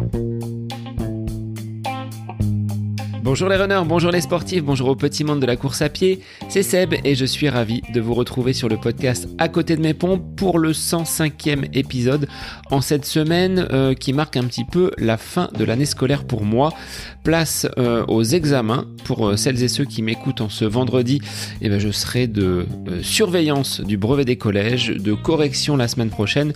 [0.00, 0.39] Bye.
[3.30, 6.18] Bonjour les runners, bonjour les sportifs, bonjour au petit monde de la course à pied,
[6.48, 9.80] c'est Seb et je suis ravi de vous retrouver sur le podcast À côté de
[9.80, 12.26] mes pompes pour le 105e épisode
[12.72, 16.42] en cette semaine euh, qui marque un petit peu la fin de l'année scolaire pour
[16.42, 16.72] moi.
[17.22, 21.20] Place euh, aux examens pour euh, celles et ceux qui m'écoutent en ce vendredi.
[21.62, 22.66] Eh ben, je serai de
[23.00, 26.52] surveillance du brevet des collèges, de correction la semaine prochaine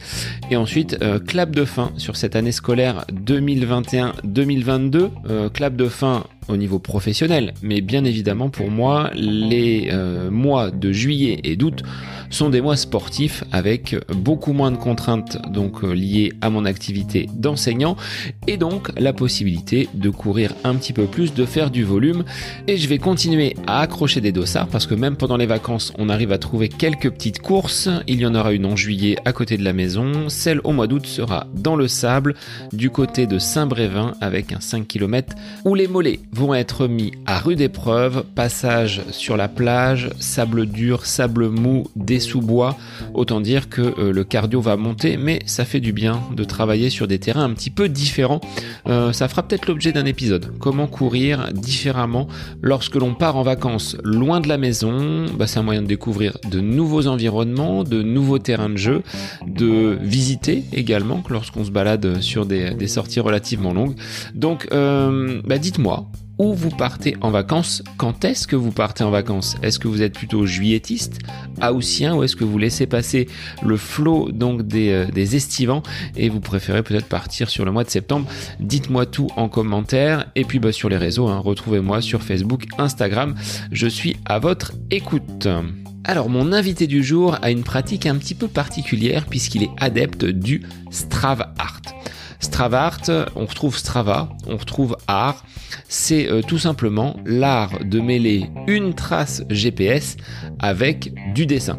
[0.50, 0.98] et ensuite
[1.28, 5.50] clap de fin sur cette année scolaire 2021-2022.
[5.52, 10.92] clap de fin au niveau professionnel, mais bien évidemment pour moi, les euh, mois de
[10.92, 11.82] juillet et d'août
[12.34, 17.28] sont des mois sportifs avec beaucoup moins de contraintes donc euh, liées à mon activité
[17.32, 17.96] d'enseignant
[18.48, 22.24] et donc la possibilité de courir un petit peu plus, de faire du volume.
[22.66, 26.08] Et je vais continuer à accrocher des dossards parce que même pendant les vacances on
[26.08, 27.88] arrive à trouver quelques petites courses.
[28.08, 30.88] Il y en aura une en juillet à côté de la maison, celle au mois
[30.88, 32.34] d'août sera dans le sable
[32.72, 37.38] du côté de Saint-Brévin avec un 5 km où les mollets vont être mis à
[37.38, 42.76] rude épreuve, passage sur la plage, sable dur, sable mou, des sous-bois.
[43.14, 46.90] Autant dire que euh, le cardio va monter, mais ça fait du bien de travailler
[46.90, 48.40] sur des terrains un petit peu différents.
[48.88, 50.52] Euh, ça fera peut-être l'objet d'un épisode.
[50.58, 52.26] Comment courir différemment
[52.62, 55.26] lorsque l'on part en vacances loin de la maison?
[55.38, 59.02] Bah, C'est un moyen de découvrir de nouveaux environnements, de nouveaux terrains de jeu,
[59.46, 63.94] de visiter également lorsqu'on se balade sur des, sorties relativement longues.
[64.34, 69.10] Donc, euh, bah, dites-moi, où vous partez en vacances, quand est-ce que vous partez en
[69.10, 69.56] vacances?
[69.62, 71.20] Est-ce que vous êtes plutôt juillettiste,
[71.62, 73.28] haussien, ou est-ce que vous laissez passer
[73.62, 75.82] le flot donc des, euh, estivants
[76.16, 78.26] et vous préférez peut-être partir sur le mois de septembre?
[78.60, 83.34] Dites-moi tout en commentaire et puis bah, sur les réseaux, hein, retrouvez-moi sur Facebook, Instagram,
[83.70, 85.48] je suis à votre écoute.
[86.06, 90.24] Alors mon invité du jour a une pratique un petit peu particulière puisqu'il est adepte
[90.24, 91.80] du Strava Art.
[92.44, 95.44] Stravart, on retrouve Strava, on retrouve art.
[95.88, 100.18] C'est euh, tout simplement l'art de mêler une trace GPS
[100.58, 101.78] avec du dessin.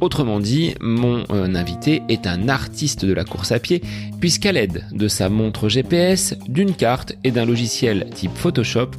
[0.00, 3.82] Autrement dit, mon euh, invité est un artiste de la course à pied,
[4.20, 8.90] puisqu'à l'aide de sa montre GPS, d'une carte et d'un logiciel type Photoshop,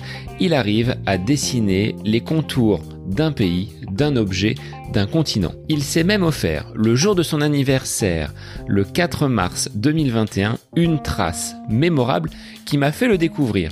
[0.41, 4.55] il arrive à dessiner les contours d'un pays, d'un objet,
[4.93, 5.53] d'un continent.
[5.69, 8.33] Il s'est même offert, le jour de son anniversaire,
[8.67, 12.29] le 4 mars 2021, une trace mémorable
[12.65, 13.71] qui m'a fait le découvrir.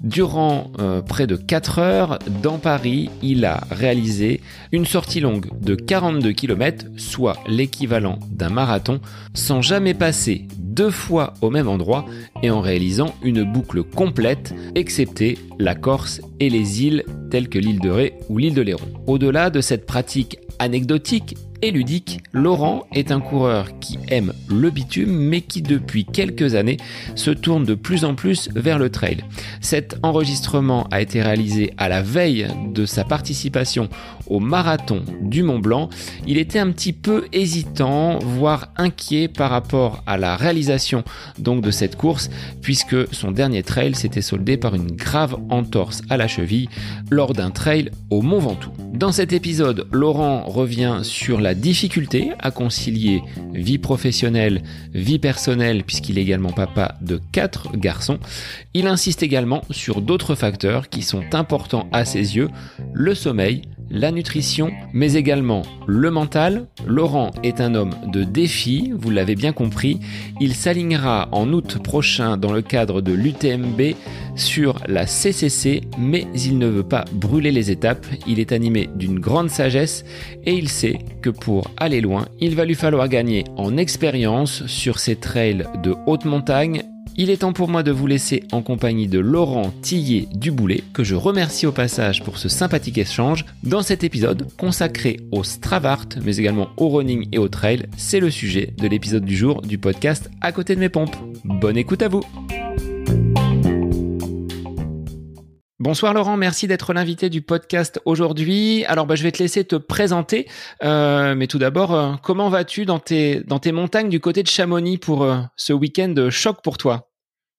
[0.00, 4.40] Durant euh, près de 4 heures, dans Paris, il a réalisé
[4.72, 9.00] une sortie longue de 42 km, soit l'équivalent d'un marathon,
[9.34, 12.06] sans jamais passer deux fois au même endroit
[12.42, 17.80] et en réalisant une boucle complète, excepté la Corse et les îles telles que l'île
[17.80, 18.88] de Ré ou l'île de Léron.
[19.06, 25.12] Au-delà de cette pratique anecdotique et ludique, Laurent est un coureur qui aime le bitume
[25.12, 26.78] mais qui depuis quelques années
[27.14, 29.24] se tourne de plus en plus vers le trail.
[29.60, 33.88] Cet enregistrement a été réalisé à la veille de sa participation
[34.30, 35.90] au marathon du Mont Blanc.
[36.26, 41.04] Il était un petit peu hésitant, voire inquiet par rapport à la réalisation
[41.38, 42.30] donc de cette course
[42.62, 46.68] puisque son dernier trail s'était soldé par une grave entorse à la cheville
[47.10, 48.70] lors d'un trail au Mont Ventoux.
[48.94, 53.22] Dans cet épisode, Laurent revient sur la difficulté à concilier
[53.54, 54.62] vie professionnelle,
[54.94, 58.18] vie personnelle, puisqu'il est également papa de quatre garçons.
[58.74, 62.48] Il insiste également sur d'autres facteurs qui sont importants à ses yeux,
[62.92, 66.66] le sommeil, la nutrition, mais également le mental.
[66.86, 69.98] Laurent est un homme de défi, vous l'avez bien compris.
[70.40, 73.94] Il s'alignera en août prochain dans le cadre de l'UTMB
[74.36, 78.06] sur la CCC, mais il ne veut pas brûler les étapes.
[78.26, 80.04] Il est animé d'une grande sagesse
[80.44, 84.98] et il sait que pour aller loin, il va lui falloir gagner en expérience sur
[84.98, 86.82] ces trails de haute montagne
[87.16, 91.04] il est temps pour moi de vous laisser en compagnie de Laurent Tillet Duboulet, que
[91.04, 93.44] je remercie au passage pour ce sympathique échange.
[93.62, 98.30] Dans cet épisode consacré au Stravart, mais également au running et au trail, c'est le
[98.30, 101.16] sujet de l'épisode du jour du podcast À côté de mes pompes.
[101.44, 102.22] Bonne écoute à vous!
[105.80, 108.84] Bonsoir Laurent, merci d'être l'invité du podcast aujourd'hui.
[108.84, 110.46] Alors bah, je vais te laisser te présenter,
[110.84, 114.48] euh, mais tout d'abord, euh, comment vas-tu dans tes, dans tes montagnes du côté de
[114.48, 117.09] Chamonix pour euh, ce week-end choc pour toi?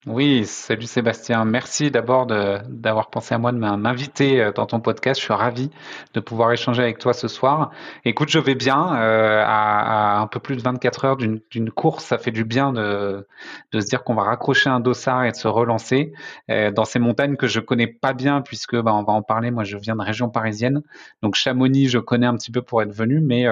[0.08, 1.46] Oui, salut Sébastien.
[1.46, 5.20] Merci d'abord d'avoir pensé à moi de m'inviter euh, dans ton podcast.
[5.20, 5.70] Je suis ravi
[6.16, 7.70] de pouvoir échanger avec toi ce soir.
[8.04, 8.96] Écoute, je vais bien.
[8.96, 13.28] Euh, à, un peu plus de 24 heures d'une course, ça fait du bien de,
[13.74, 16.14] de se dire qu'on va raccrocher un dossard et de se relancer
[16.50, 19.52] euh, dans ces montagnes que je connais pas bien puisque bah, on va en parler.
[19.52, 20.82] Moi, je viens de région parisienne,
[21.22, 23.46] donc Chamonix, je connais un petit peu pour être venu, mais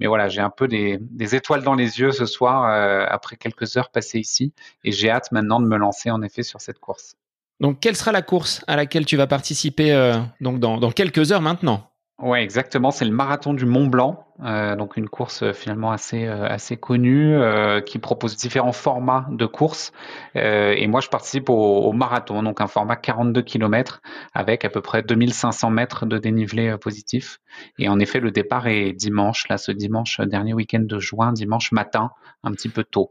[0.00, 2.64] mais voilà, j'ai un peu des, des, étoiles dans les yeux ce soir
[3.08, 4.52] après quelques heures passées ici
[4.82, 7.16] et j'ai hâte maintenant de me me lancer en effet sur cette course.
[7.60, 11.90] Donc, quelle sera la course à laquelle tu vas participer donc dans quelques heures maintenant?
[12.18, 12.90] Ouais, exactement.
[12.90, 16.78] C'est le marathon du Mont Blanc, euh, donc une course euh, finalement assez euh, assez
[16.78, 17.38] connue
[17.84, 19.92] qui propose différents formats de course.
[20.34, 24.00] et moi, je participe au, marathon, donc un format 42 km
[24.32, 27.38] avec à peu près 2500 mètres de dénivelé positif.
[27.78, 31.70] Et en effet, le départ est dimanche, là, ce dimanche dernier week-end de juin, dimanche
[31.72, 32.10] matin,
[32.42, 33.10] un petit peu tôt.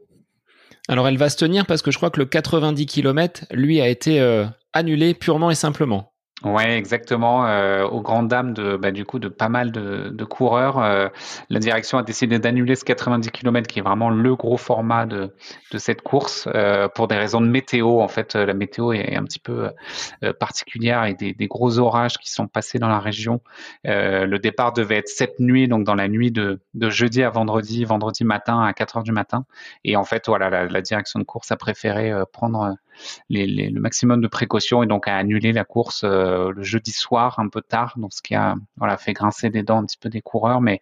[0.88, 3.88] Alors, elle va se tenir parce que je crois que le 90 km, lui, a
[3.88, 4.20] été
[4.74, 6.14] annulé purement et simplement.
[6.44, 7.48] Ouais, exactement.
[7.48, 11.08] Euh, aux grandes dames de, bah, du coup, de pas mal de, de coureurs, euh,
[11.50, 15.34] la direction a décidé d'annuler ce 90 km qui est vraiment le gros format de,
[15.72, 18.02] de cette course euh, pour des raisons de météo.
[18.02, 19.72] En fait, la météo est un petit peu
[20.24, 23.40] euh, particulière avec des, des, gros orages qui sont passés dans la région.
[23.88, 27.30] Euh, le départ devait être cette nuit, donc dans la nuit de, de jeudi à
[27.30, 29.46] vendredi, vendredi matin à 4 heures du matin.
[29.86, 32.76] Et en fait, voilà, la, la direction de course a préféré prendre
[33.30, 37.50] le maximum de précautions et donc a annulé la course euh, le jeudi soir un
[37.50, 38.56] peu tard, donc ce qui a
[38.97, 40.81] fait grincer des dents un petit peu des coureurs, mais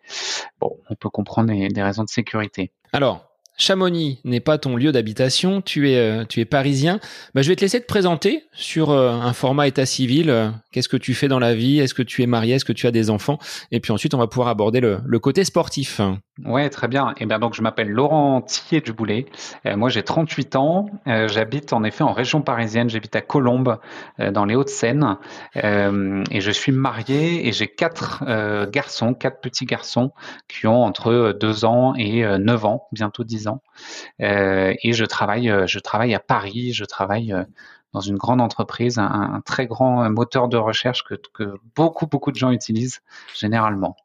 [0.59, 2.71] bon, on peut comprendre des raisons de sécurité.
[2.91, 3.25] Alors,
[3.57, 6.99] Chamonix n'est pas ton lieu d'habitation, tu es, euh, parisien.
[7.35, 10.51] Bah, je vais te laisser te présenter sur euh, un format état civil.
[10.71, 11.79] Qu'est-ce que tu fais dans la vie?
[11.79, 12.55] Est-ce que tu es marié?
[12.55, 13.37] Est-ce que tu as des enfants?
[13.71, 16.01] Et puis ensuite, on va pouvoir aborder le côté sportif.
[16.43, 17.11] Ouais, très bien.
[17.11, 19.27] Et eh bien donc, je m'appelle Laurent Thier du Boulet.
[19.65, 20.87] moi, j'ai 38 ans.
[21.05, 22.89] j'habite en effet en région parisienne.
[22.89, 23.77] J'habite à Colombes,
[24.17, 25.17] dans les Hauts-de-Seine.
[25.55, 28.23] et je suis marié et j'ai quatre
[28.71, 30.11] garçons, quatre petits garçons
[30.47, 33.61] qui ont entre 2 ans et 9 ans, bientôt 10 ans.
[34.21, 37.43] Euh, et je travaille, euh, je travaille à Paris, je travaille euh,
[37.93, 41.15] dans une grande entreprise, un, très grand moteur de recherche que,
[41.75, 43.01] beaucoup, beaucoup de gens utilisent
[43.35, 43.95] généralement.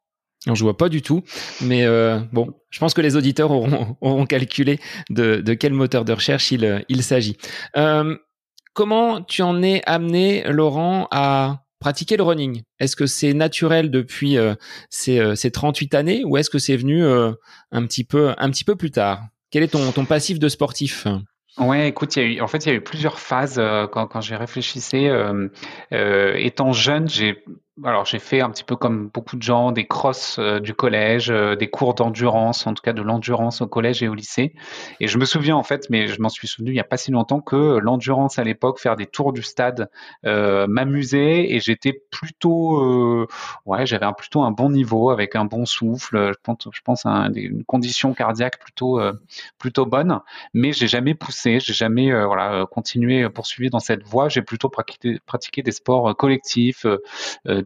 [0.47, 1.23] Je vois pas du tout,
[1.61, 1.87] mais
[2.33, 4.79] bon, je pense que les auditeurs auront, calculé
[5.11, 7.37] de, quel moteur de recherche il, il s'agit.
[8.73, 12.63] comment tu en es amené, Laurent, à pratiquer le running?
[12.79, 14.37] Est-ce que c'est naturel depuis
[14.91, 18.77] ces, ces 38 années ou est-ce que c'est venu un petit peu un petit peu
[18.77, 19.25] plus tard?
[19.51, 21.07] Quel est ton, ton passif de sportif?
[21.59, 23.87] Ouais, écoute, il y a eu, en fait, il y a eu plusieurs phases euh,
[23.89, 25.09] quand, quand j'ai réfléchissé.
[25.09, 25.49] Euh,
[25.93, 27.43] euh, étant jeune, j'ai
[27.85, 31.31] alors j'ai fait un petit peu comme beaucoup de gens des crosses euh, du collège,
[31.31, 34.55] euh, des cours d'endurance, en tout cas de l'endurance au collège et au lycée.
[35.01, 36.97] Et je me souviens en fait, mais je m'en suis souvenu il n'y a pas
[36.97, 39.91] si longtemps que l'endurance à l'époque, faire des tours du stade,
[40.25, 43.27] euh, m'amusait et j'étais plutôt,
[43.67, 46.33] ouais, j'avais plutôt un bon niveau avec un bon souffle.
[46.33, 49.01] Je pense, je pense à une condition cardiaque plutôt,
[49.59, 50.21] plutôt bonne.
[50.55, 54.29] Mais j'ai jamais poussé, j'ai jamais voilà continué poursuivi dans cette voie.
[54.29, 56.87] J'ai plutôt pratiqué, pratiqué des sports collectifs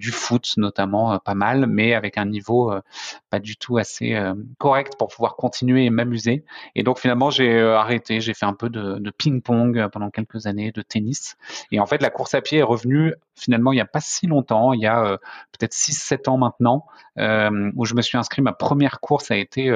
[0.03, 2.83] du foot notamment, euh, pas mal, mais avec un niveau euh,
[3.31, 6.45] pas du tout assez euh, correct pour pouvoir continuer et m'amuser.
[6.75, 10.73] Et donc finalement, j'ai arrêté, j'ai fait un peu de, de ping-pong pendant quelques années,
[10.73, 11.37] de tennis.
[11.71, 14.27] Et en fait, la course à pied est revenue finalement il n'y a pas si
[14.27, 15.19] longtemps, il y a
[15.53, 16.85] peut-être 6-7 ans maintenant,
[17.17, 18.43] où je me suis inscrit.
[18.43, 19.71] Ma première course a été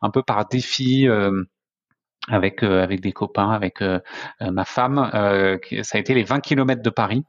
[0.00, 1.06] un peu par défi
[2.28, 3.98] avec euh, avec des copains, avec euh,
[4.42, 5.10] euh, ma femme.
[5.82, 7.24] ça a été les 20 km de Paris,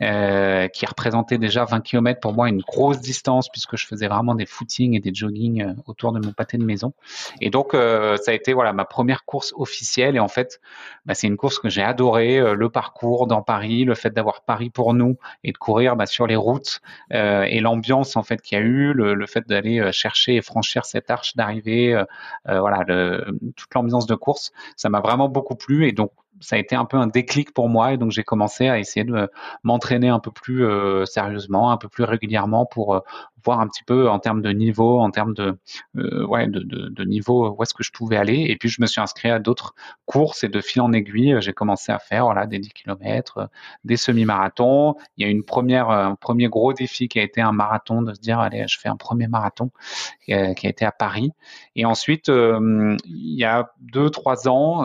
[0.00, 4.46] qui représentaient déjà 20 km pour moi une grosse distance puisque je faisais vraiment des
[4.46, 6.92] footings et des jogging autour de mon pâté de maison.
[7.40, 10.16] Et donc ça a été voilà ma première course officielle.
[10.16, 10.60] Et en fait,
[11.06, 12.54] bah, c'est une course que j'ai adorée.
[12.54, 16.26] le parcours dans Paris, le fait d'avoir Paris pour nous et de courir bah, sur
[16.26, 16.80] les routes
[17.10, 21.10] et l'ambiance en fait qu'il y a eu, le, fait d'aller chercher et franchir cette
[21.10, 22.02] arche d'arrivée,
[22.44, 22.84] voilà,
[23.56, 24.33] toute l'ambiance de course
[24.76, 27.68] ça m'a vraiment beaucoup plu et donc ça a été un peu un déclic pour
[27.68, 29.30] moi et donc j'ai commencé à essayer de
[29.62, 33.00] m'entraîner un peu plus euh, sérieusement, un peu plus régulièrement pour euh,
[33.44, 35.56] voir un petit peu en termes de niveau, en termes de
[35.96, 38.86] euh, ouais de, de, niveau où est-ce que je pouvais aller et puis je me
[38.86, 39.74] suis inscrit à d'autres
[40.06, 43.48] courses et de fil en aiguille j'ai commencé à faire voilà des 10 km,
[43.84, 44.94] des semi-marathons.
[45.16, 48.14] Il y a une première un premier gros défi qui a été un marathon de
[48.14, 49.70] se dire allez je fais un premier marathon
[50.24, 51.32] qui qui a été à Paris
[51.76, 52.96] et ensuite il
[53.38, 54.84] y a deux trois ans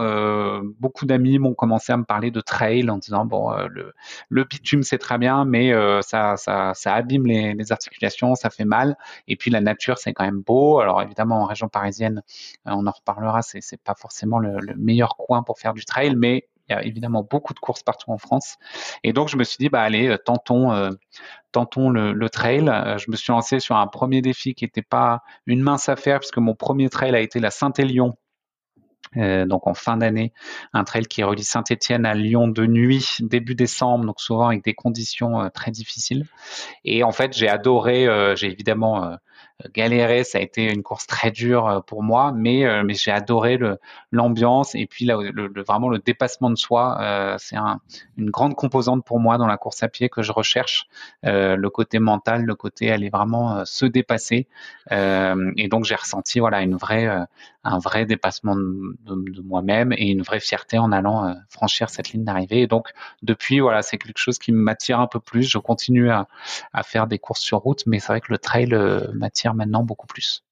[0.80, 3.94] beaucoup d'amis m'ont commencé à me parler de trail en disant bon, euh, le,
[4.30, 8.66] le, bitume c'est très bien, mais euh, ça, ça, ça, abîme les, articulations, ça fait
[8.66, 8.96] mal.
[9.28, 10.80] Et puis la nature c'est quand même beau.
[10.80, 12.22] Alors évidemment en région parisienne,
[12.68, 15.86] euh, on en reparlera, c'est, c'est pas forcément le, le, meilleur coin pour faire du
[15.86, 18.58] trail, mais il y a évidemment beaucoup de courses partout en France.
[19.04, 20.92] Et donc je me suis dit bah allez, tentons.
[21.52, 22.66] tentons le, le, trail.
[22.98, 26.38] Je me suis lancé sur un premier défi qui n'était pas une mince affaire puisque
[26.38, 28.16] mon premier trail a été la Saint-Élion
[29.18, 30.34] euh, donc en fin d'année,
[30.74, 34.74] un trail qui relie Saint-Étienne à Lyon de nuit, début décembre, donc souvent avec des
[34.74, 36.26] conditions euh, très difficiles.
[36.86, 39.18] Et en fait, j'ai adoré, euh, j'ai évidemment
[39.74, 40.24] galéré.
[40.24, 43.60] Ça a été une course très dure pour moi, mais mais j'ai adoré
[44.12, 45.18] l'ambiance et puis là,
[45.68, 47.36] vraiment le dépassement de soi.
[47.40, 47.80] c'est un,
[48.18, 50.88] une grande composante pour moi dans la course à pied que je recherche.
[51.24, 54.48] le côté mental, le côté aller vraiment se dépasser.
[54.92, 56.60] et donc j'ai ressenti voilà
[57.64, 62.62] un vrai dépassement de, moi-même et une vraie fierté en allant franchir cette ligne d'arrivée.
[62.62, 62.90] Et donc
[63.22, 65.44] depuis voilà c'est quelque chose qui m'attire un peu plus.
[65.44, 66.28] Je continue à,
[66.74, 68.74] à faire des courses sur route, mais c'est vrai que le trail
[69.54, 70.44] maintenant beaucoup plus.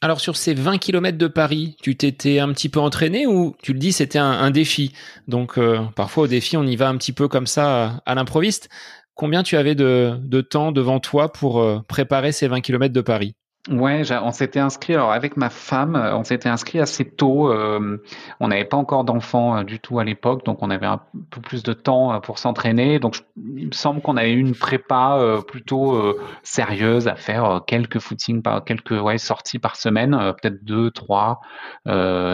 [0.00, 3.72] Alors sur ces 20 km de Paris, tu t'étais un petit peu entraîné ou tu
[3.72, 4.92] le dis c'était un, défi?
[5.28, 8.68] Donc euh, parfois au défi on y va un petit peu comme ça à l'improviste.
[9.14, 13.00] Combien tu avais de, de, temps devant toi pour euh, préparer ces 20 km de
[13.00, 13.36] Paris?
[13.70, 17.48] Ouais, on s'était inscrit alors avec ma femme, euh, on s'était inscrit assez tôt.
[17.48, 18.02] Euh,
[18.40, 21.00] on n'avait pas encore d'enfants euh, du tout à l'époque, donc on avait un
[21.30, 22.98] peu plus de temps pour s'entraîner.
[22.98, 28.42] Donc il me semble qu'on avait eu une prépa plutôt sérieuse à faire quelques footings
[28.66, 31.40] quelques sorties par semaine, peut-être deux, trois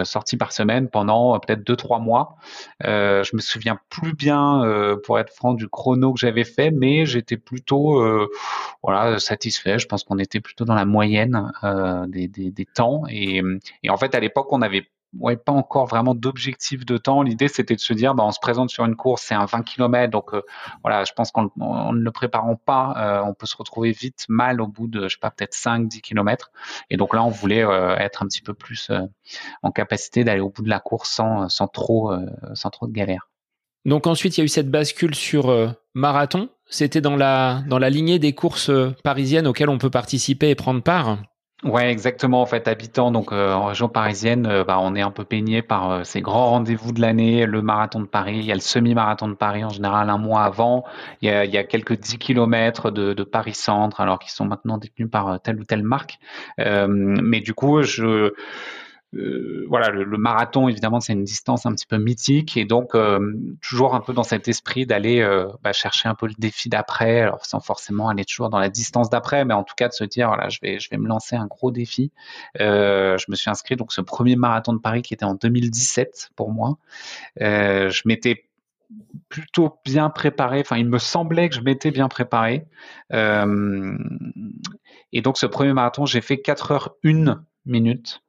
[0.03, 2.37] sorties par semaine pendant peut-être deux, trois mois.
[2.81, 4.63] je me souviens plus bien,
[5.05, 8.01] pour être franc, du chrono que j'avais fait, mais j'étais plutôt
[9.17, 9.77] satisfait.
[9.77, 11.18] Je pense qu'on était plutôt dans la moyenne
[11.63, 13.03] euh, des, temps.
[13.09, 13.41] Et,
[13.87, 14.85] en fait, à l'époque, on n'avait
[15.45, 17.23] pas encore vraiment d'objectif de temps.
[17.23, 19.63] L'idée, c'était de se dire, bah, on se présente sur une course, c'est un 20
[19.63, 20.11] km.
[20.11, 20.41] Donc, euh,
[20.83, 24.61] voilà, je pense qu'en ne le préparant pas, euh, on peut se retrouver vite mal
[24.61, 26.51] au bout de, je sais pas, peut-être 5, 10 km.
[26.89, 27.65] Et donc là, on voulait
[27.97, 28.91] être un petit peu plus
[29.63, 32.13] en capacité d'aller au bout de la course sans, sans, trop,
[32.53, 33.28] sans trop de galère.
[33.85, 37.89] Donc ensuite, il y a eu cette bascule sur marathon c'était dans la, dans la
[37.89, 41.17] lignée des courses euh, parisiennes auxquelles on peut participer et prendre part
[41.65, 42.41] Ouais, exactement.
[42.41, 45.61] En fait, habitant donc euh, en région parisienne, euh, bah, on est un peu peigné
[45.61, 48.37] par ces grands rendez-vous de l'année, le marathon de Paris.
[48.37, 50.85] Il y a le semi-marathon de Paris en général un mois avant.
[51.21, 55.09] Il y a, quelques 10 kilomètres de, de Paris Centre, alors qu'ils sont maintenant détenus
[55.11, 56.19] par telle ou telle marque.
[56.57, 58.31] mais du coup, je
[59.15, 63.33] euh, voilà, le, marathon, évidemment, c'est une distance un petit peu mythique et donc euh,
[63.61, 67.27] toujours un peu dans cet esprit d'aller euh, bah, chercher un peu le défi d'après,
[67.41, 70.27] sans forcément aller toujours dans la distance d'après, mais en tout cas de se dire
[70.27, 72.11] voilà, je vais je vais me lancer un gros défi.
[72.55, 76.51] je me suis inscrit donc ce premier marathon de Paris qui était en 2017 pour
[76.51, 76.77] moi.
[77.37, 78.45] je m'étais
[79.29, 80.61] plutôt bien préparé.
[80.61, 82.67] Enfin, il me semblait que je m'étais bien préparé.
[83.11, 83.17] et
[85.21, 88.21] donc, ce premier marathon, j'ai fait 4 heures 1 minute.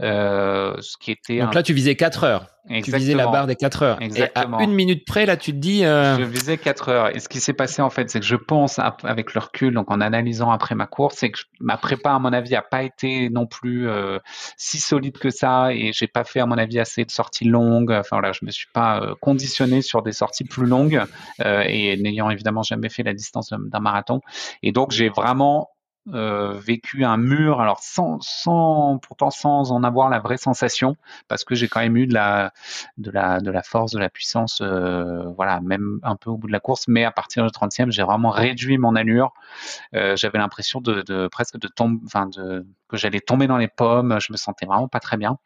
[0.00, 2.46] Euh, ce qui était Donc là, tu visais 4 heures.
[2.68, 4.02] Tu visais la barre des 4 heures.
[4.02, 4.58] Exactement.
[4.58, 5.84] Et à une minute près, là, tu te dis.
[5.84, 7.16] Euh, je visais 4 heures.
[7.16, 9.90] Et ce qui s'est passé, en fait, c'est que je pense, avec le recul, donc
[9.90, 13.28] en analysant après ma course, c'est que ma prépa, à mon avis, a pas été
[13.30, 14.18] non plus euh,
[14.56, 15.72] si solide que ça.
[15.72, 17.92] Et j'ai pas fait, à mon avis, assez de sorties longues.
[17.92, 21.02] Enfin, voilà, je me suis pas conditionné sur des sorties plus longues.
[21.38, 24.20] et n'ayant évidemment jamais fait la distance d'un marathon.
[24.62, 25.68] Et donc, j'ai vraiment
[26.12, 30.96] euh, vécu un mur, alors sans, sans, pourtant sans en avoir la vraie sensation,
[31.28, 32.52] parce que j'ai quand même eu de la,
[32.98, 36.48] de la, de la force, de la puissance, euh, voilà, même un peu au bout
[36.48, 39.32] de la course, mais à partir du 30e, j'ai vraiment réduit mon allure.
[39.94, 44.18] Euh, j'avais l'impression de, presque de tomber, enfin de que j'allais tomber dans les pommes,
[44.20, 45.38] je me sentais vraiment pas très bien.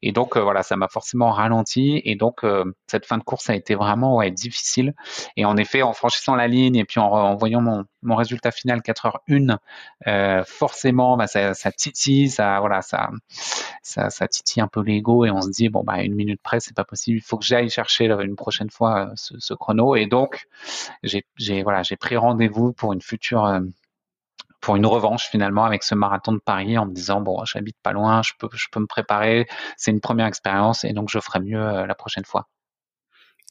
[0.00, 2.00] Et donc voilà, ça m'a forcément ralenti.
[2.04, 2.44] Et donc
[2.86, 4.94] cette fin de course a été vraiment difficile.
[5.36, 8.80] Et en effet, en franchissant la ligne et puis en, voyant mon, mon résultat final
[8.80, 9.58] 4h1,
[10.06, 13.10] euh, forcément, bah, ça, titille, ça, voilà, ça,
[13.82, 16.74] ça, titille un peu l'ego et on se dit bon bah une minute près, c'est
[16.74, 19.96] pas possible, il faut que j'aille chercher une prochaine fois euh, ce, chrono.
[19.96, 20.46] Et donc
[21.02, 23.60] j'ai, voilà, pris rendez-vous pour une future euh,
[24.62, 27.92] pour une revanche finalement avec ce marathon de Paris en me disant bon j'habite pas
[27.92, 31.40] loin je peux je peux me préparer c'est une première expérience et donc je ferai
[31.40, 32.48] mieux la prochaine fois.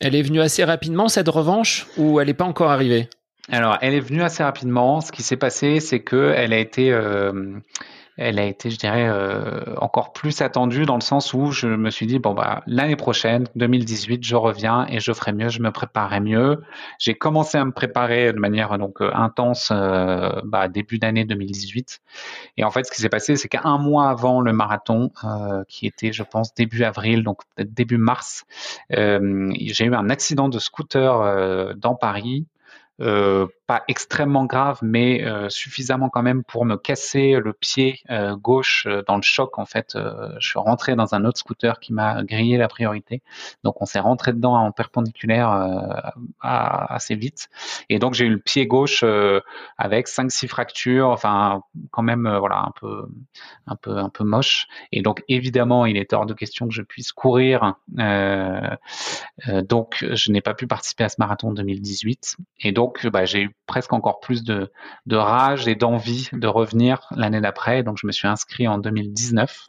[0.01, 3.07] Elle est venue assez rapidement cette revanche ou elle n'est pas encore arrivée?
[3.49, 4.99] Alors, elle est venue assez rapidement.
[4.99, 7.59] Ce qui s'est passé, c'est que elle a été, euh,
[8.21, 11.89] elle a été, je dirais, euh, encore plus attendue dans le sens où je me
[11.89, 15.71] suis dit bon bah l'année prochaine, 2018, je reviens et je ferai mieux, je me
[15.71, 16.61] préparerai mieux.
[16.99, 21.99] J'ai commencé à me préparer de manière donc euh, intense bah, début d'année 2018.
[22.57, 25.11] Et en fait, ce qui s'est passé, c'est qu'un mois avant le marathon,
[25.67, 28.43] qui était, je pense, début avril, donc début mars,
[28.89, 32.45] j'ai eu un accident de scooter dans Paris.
[33.01, 38.35] Euh, pas extrêmement grave, mais euh, suffisamment quand même pour me casser le pied euh,
[38.35, 39.57] gauche dans le choc.
[39.57, 39.97] En fait,
[40.39, 43.21] je suis rentré dans un autre scooter qui m'a grillé la priorité.
[43.63, 45.49] Donc, on s'est rentré dedans en perpendiculaire
[46.41, 47.47] assez vite.
[47.87, 49.05] Et donc, j'ai eu le pied gauche
[49.77, 51.07] avec 5-6 fractures.
[51.07, 51.61] Enfin,
[51.91, 53.05] quand même, voilà, un peu,
[53.67, 54.67] un peu, un peu moche.
[54.91, 57.75] Et donc, évidemment, il est hors de question que je puisse courir.
[59.47, 62.35] donc, je n'ai pas pu participer à ce marathon 2018.
[62.59, 64.71] Et donc, bah, j'ai eu presque encore plus de,
[65.11, 67.83] rage et d'envie de revenir l'année d'après.
[67.83, 69.67] Donc je me suis inscrit en 2019.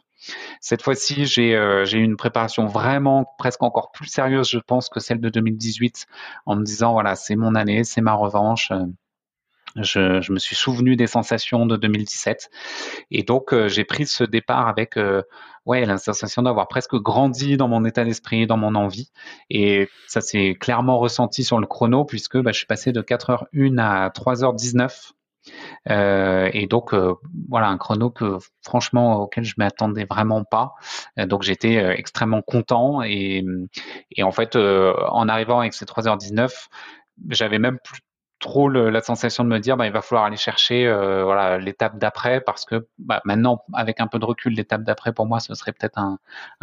[0.61, 4.87] Cette fois-ci, j'ai euh, j'ai eu une préparation vraiment presque encore plus sérieuse, je pense,
[4.87, 6.05] que celle de 2018,
[6.45, 8.71] en me disant voilà, c'est mon année, c'est ma revanche.
[9.75, 12.51] Je, je, me suis souvenu des sensations de 2017
[13.09, 15.23] et donc euh, j'ai pris ce départ avec euh,
[15.65, 19.11] ouais la sensation d'avoir presque grandi dans mon état d'esprit, dans mon envie.
[19.49, 23.79] Et ça s'est clairement ressenti sur le chrono puisque bah, je suis passé de 4h01
[23.79, 25.13] à 3h19
[25.89, 27.15] euh, et donc euh,
[27.49, 30.75] voilà un chrono que franchement auquel je m'attendais vraiment pas.
[31.17, 33.01] Donc j'étais extrêmement content.
[33.01, 33.43] Et,
[34.11, 36.67] et en fait en arrivant avec ces 3h19,
[37.29, 38.01] j'avais même plus
[38.43, 42.41] trop la sensation de me dire bah, il va falloir aller chercher euh, l'étape d'après
[42.41, 45.71] parce que bah, maintenant avec un peu de recul l'étape d'après pour moi ce serait
[45.71, 46.19] peut-être un,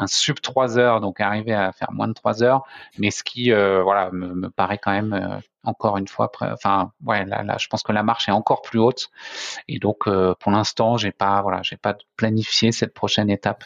[0.07, 2.65] sub 3 heures donc arriver à faire moins de 3 heures.
[2.99, 7.25] Mais ce qui euh, voilà me, paraît quand même euh, encore une fois enfin là,
[7.25, 9.09] là je pense que la marche est encore plus haute.
[9.67, 13.65] Et donc pour l'instant j'ai pas voilà j'ai pas planifié cette prochaine étape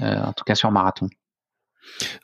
[0.00, 1.08] en tout cas sur marathon.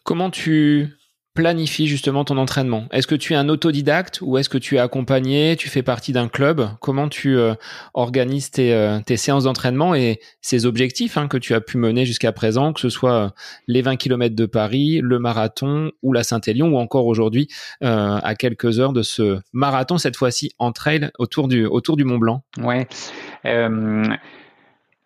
[0.04, 0.90] Comment tu
[1.34, 2.86] planifie justement ton entraînement.
[2.92, 6.12] Est-ce que tu es un autodidacte ou est-ce que tu es accompagné Tu fais partie
[6.12, 6.68] d'un club?
[6.80, 7.54] Comment tu euh,
[7.94, 12.04] organises tes, euh, tes séances d'entraînement et ces objectifs hein, que tu as pu mener
[12.04, 13.28] jusqu'à présent, que ce soit euh,
[13.66, 17.48] les 20 km de Paris, le marathon ou la Saint-Élion ou encore aujourd'hui
[17.80, 22.18] à quelques heures de ce marathon, cette fois-ci en trail autour du, autour du Mont
[22.18, 22.42] Blanc?
[22.58, 22.86] Ouais.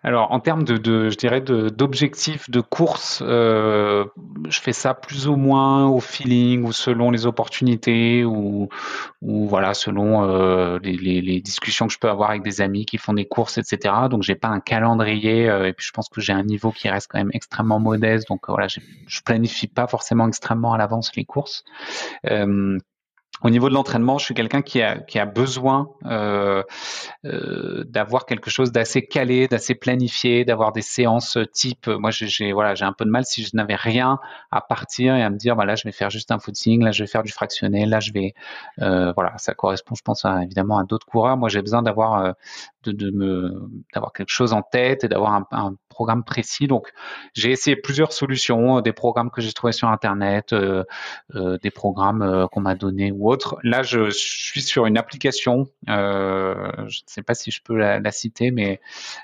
[0.06, 4.04] Alors, en termes de, de je dirais, d'objectifs de, course, euh,
[4.48, 8.68] je fais ça plus ou moins au feeling ou selon les opportunités ou,
[9.20, 12.86] ou voilà, selon euh, les, les, les, discussions que je peux avoir avec des amis
[12.86, 13.94] qui font des courses, etc.
[14.08, 16.88] Donc, j'ai pas un calendrier euh, et puis je pense que j'ai un niveau qui
[16.88, 18.28] reste quand même extrêmement modeste.
[18.28, 21.64] Donc, voilà, je planifie pas forcément extrêmement à l'avance les courses.
[23.44, 26.62] Euh, au niveau de l'entraînement, je suis quelqu'un qui a, qui a besoin euh,
[27.24, 31.86] euh, d'avoir quelque chose d'assez calé, d'assez planifié, d'avoir des séances type.
[31.86, 34.18] Moi, j'ai voilà, j'ai un peu de mal si je n'avais rien
[34.50, 36.92] à partir et à me dire, bah, là, je vais faire juste un footing, là,
[36.92, 38.34] je vais faire du fractionnel, là, je vais,
[38.80, 41.36] euh, voilà, ça correspond, je pense, évidemment à d'autres coureurs.
[41.36, 42.32] Moi, j'ai besoin d'avoir euh,
[42.84, 46.66] de, de, me d'avoir quelque chose en tête et d'avoir un, programme précis.
[46.66, 46.92] Donc,
[47.32, 50.84] j'ai essayé plusieurs solutions, des programmes que j'ai trouvés sur Internet, euh,
[51.34, 53.25] euh, des programmes qu'on m'a donnés ou
[53.62, 55.66] Là, je suis sur une application.
[55.86, 58.80] je ne sais pas si je peux la, la citer, mais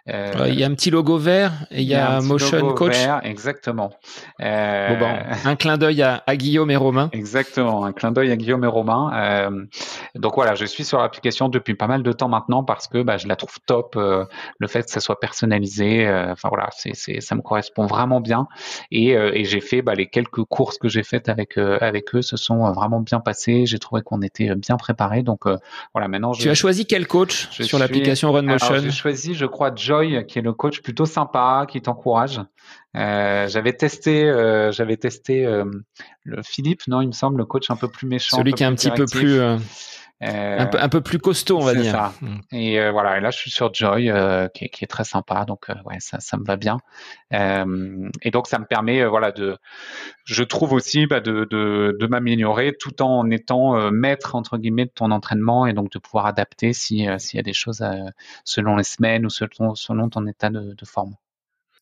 [0.06, 2.96] il y a un petit logo vert et il y, a, un Motion Coach.
[2.96, 3.92] Vert, exactement.
[4.38, 7.10] Bon, bon, un clin d'œil à, à, Guillaume et Romain.
[7.12, 9.50] Exactement, un clin d'œil à Guillaume et Romain.
[10.14, 13.16] donc voilà, je suis sur l'application depuis pas mal de temps maintenant parce que bah,
[13.16, 13.94] je la trouve top.
[13.96, 14.24] Euh,
[14.58, 18.48] le fait que ça soit personnalisé, euh, enfin voilà, c'est, ça me correspond vraiment bien.
[18.90, 22.22] Et, euh, et j'ai fait bah, les quelques courses que j'ai faites avec avec eux,
[22.22, 23.66] se sont vraiment bien passées.
[23.66, 25.22] J'ai trouvé qu'on était bien préparés.
[25.22, 25.40] Donc
[25.92, 26.32] voilà, maintenant.
[26.32, 30.38] Je, tu as choisi quel coach sur l'application RunMotion J'ai choisi, je crois, Joy, qui
[30.38, 32.40] est le coach plutôt sympa, qui t'encourage.
[32.96, 35.64] Euh, j'avais testé, euh, j'avais testé euh,
[36.24, 38.36] le Philippe, non, il me semble, le coach un peu plus méchant.
[38.36, 39.56] Celui qui est un petit peu plus euh,
[40.22, 41.90] un, peu, un peu plus costaud, on va dire.
[41.92, 42.12] Ça.
[42.20, 42.38] Mm.
[42.52, 45.44] Et euh, voilà, et là je suis sur Joy, euh, qui, qui, est très sympa,
[45.44, 46.78] donc ouais, ça, ça me va bien.
[47.30, 49.56] et donc ça me permet, voilà, de,
[50.24, 54.92] je trouve aussi bah, de, de, de m'améliorer tout en étant maître entre guillemets de
[54.94, 57.84] ton entraînement et donc de pouvoir adapter si s'il y a des choses
[58.44, 61.14] selon les semaines ou selon, selon ton état de, de forme.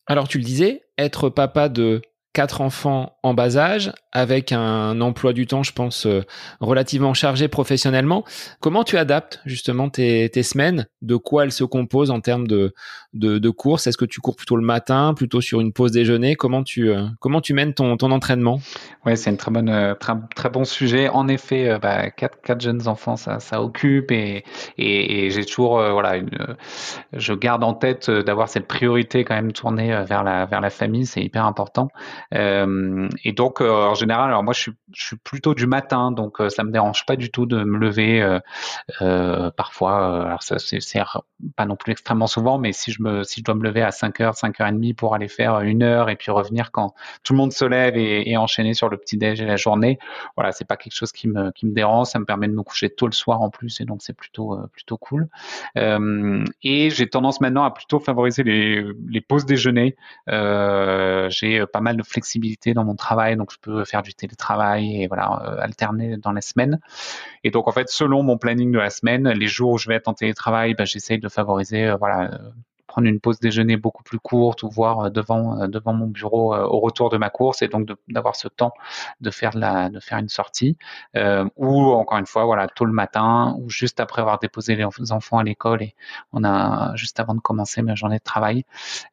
[0.07, 2.01] Alors tu le disais, être papa de
[2.33, 6.21] quatre enfants en bas âge, avec un emploi du temps, je pense, euh,
[6.59, 8.25] relativement chargé professionnellement.
[8.59, 10.87] Comment tu adaptes justement tes, semaines?
[11.01, 12.73] De quoi elles se composent en termes de,
[13.13, 13.87] de, de courses?
[13.87, 16.35] Est-ce que tu cours plutôt le matin, plutôt sur une pause déjeuner?
[16.35, 18.59] Comment tu, euh, comment tu mènes ton, ton entraînement?
[19.05, 21.07] Oui, c'est une très bonne, euh, très, très bon sujet.
[21.09, 24.43] En effet, bah, quatre, quatre jeunes enfants, ça, ça occupe et,
[24.77, 26.29] et, j'ai toujours, voilà, une,
[27.13, 31.05] je garde en tête d'avoir cette priorité quand même tournée vers la, vers la famille,
[31.05, 31.87] c'est hyper important.
[32.33, 33.61] et donc,
[34.01, 37.31] général, alors moi je suis, plutôt du matin, donc euh, ça me dérange pas du
[37.31, 38.21] tout de me lever.
[38.21, 38.39] Euh,
[39.01, 40.79] euh, parfois, alors ça c'est
[41.55, 43.89] pas non plus extrêmement souvent, mais si je me, si je dois me lever à
[43.89, 47.65] 5h, 5h30 pour aller faire une heure et puis revenir quand tout le monde se
[47.65, 49.99] lève et, et enchaîner sur le petit déj et la journée,
[50.35, 52.07] voilà, c'est pas quelque chose qui me, dérange.
[52.07, 54.57] Ça me permet de me coucher tôt le soir en plus et donc c'est plutôt,
[54.73, 55.29] plutôt cool.
[55.75, 59.95] et j'ai tendance maintenant à plutôt favoriser les, les pauses déjeuner.
[60.27, 65.07] j'ai pas mal de flexibilité dans mon travail, donc je peux faire du télétravail et
[65.07, 66.79] voilà, euh, alterner dans la semaine.
[67.43, 69.95] Et donc, en fait, selon mon planning de la semaine, les jours où je vais
[69.95, 72.39] être en télétravail, ben, j'essaye de favoriser, euh, voilà,
[72.87, 77.09] prendre une pause déjeuner beaucoup plus courte ou voir devant devant mon bureau au retour
[77.09, 78.73] de ma course et donc d'avoir ce temps
[79.21, 80.77] de faire la de faire une sortie
[81.55, 85.37] ou encore une fois voilà tôt le matin ou juste après avoir déposé les enfants
[85.37, 85.95] à l'école et
[86.33, 88.65] on a juste avant de commencer ma journée de travail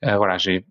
[0.03, 0.67] voilà j'ai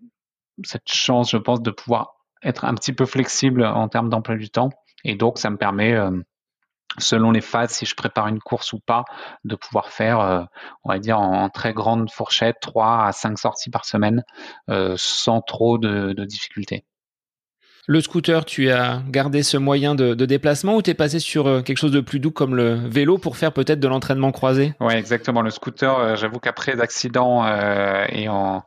[0.64, 4.50] cette chance je pense de pouvoir être un petit peu flexible en termes d'emploi du
[4.50, 4.70] temps
[5.04, 5.96] et donc ça me permet
[6.98, 9.04] selon les phases, si je prépare une course ou pas,
[9.44, 10.42] de pouvoir faire, euh,
[10.84, 14.24] on va dire, en, très grande fourchette, 3 à 5 sorties par semaine,
[14.70, 16.84] euh, sans trop de, difficultés.
[17.86, 21.62] Le scooter, tu as gardé ce moyen de, déplacement ou tu es passé sur euh,
[21.62, 24.74] quelque chose de plus doux comme le vélo pour faire peut-être de l'entraînement croisé?
[24.80, 25.40] Oui, exactement.
[25.40, 27.46] Le scooter, j'avoue qu'après l'accident
[28.08, 28.62] et en,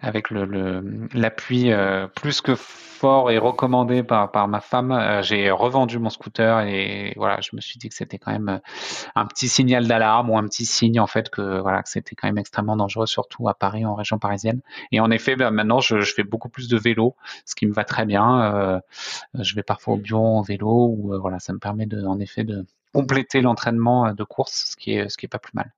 [0.00, 2.54] avec l'appui le, plus que
[3.02, 7.50] fort et recommandé par, par ma femme, euh, j'ai revendu mon scooter et voilà, je
[7.56, 8.58] me suis dit que c'était quand même euh,
[9.16, 12.28] un petit signal d'alarme ou un petit signe en fait que voilà que c'était quand
[12.28, 14.60] même extrêmement dangereux, surtout à Paris, en région parisienne.
[14.92, 17.72] Et en effet, ben, maintenant, je, je, fais beaucoup plus de vélo, ce qui me
[17.72, 18.54] va très bien.
[18.54, 18.80] Euh,
[19.34, 22.44] je vais parfois au bureau en vélo ou voilà, ça me permet de, en effet
[22.44, 25.72] de compléter l'entraînement de course, ce qui est ce qui est pas plus mal.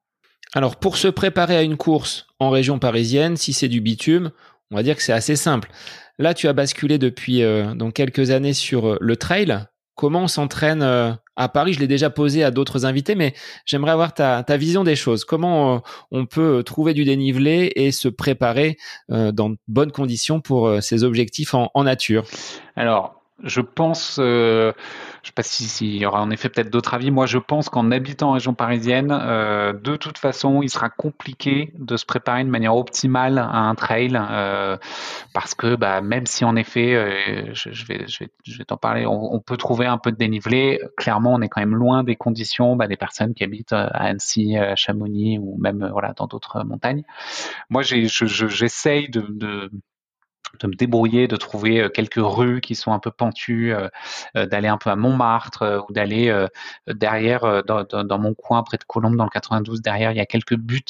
[0.52, 4.30] Alors pour se préparer à une course en région parisienne, si c'est du bitume,
[4.70, 5.70] on va dire que c'est assez simple.
[6.18, 9.58] Là, tu as basculé depuis euh, donc quelques années sur euh, le trail.
[9.96, 11.72] Comment on s'entraîne euh, à Paris?
[11.72, 15.24] Je l'ai déjà posé à d'autres invités, mais j'aimerais avoir ta, vision des choses.
[15.24, 18.76] Comment on peut trouver du dénivelé et se préparer
[19.08, 22.24] dans de bonnes conditions pour ces objectifs en, en nature?
[22.74, 24.72] Alors, je pense, euh,
[25.22, 27.68] je ne sais pas s'il y aura en effet peut-être d'autres avis, moi je pense
[27.68, 32.44] qu'en habitant en région parisienne, euh, de toute façon, il sera compliqué de se préparer
[32.44, 34.76] de manière optimale à un trail, euh,
[35.32, 39.04] parce que bah, même si en effet, je, vais, je vais, je vais t'en parler,
[39.06, 42.76] on, peut trouver un peu de dénivelé, clairement on est quand même loin des conditions
[42.76, 47.02] bah, des personnes qui habitent à Annecy, à Chamonix ou même voilà dans d'autres montagnes.
[47.68, 49.70] Moi j'essaye de, de
[50.60, 53.88] de me débrouiller, de trouver euh, quelques rues qui sont un peu pentues, euh,
[54.36, 56.32] euh, d'aller un peu à Montmartre ou d'aller
[56.86, 59.82] derrière dans, mon coin près de Colombes dans le 92.
[59.82, 60.82] Derrière, il y a quelques buts,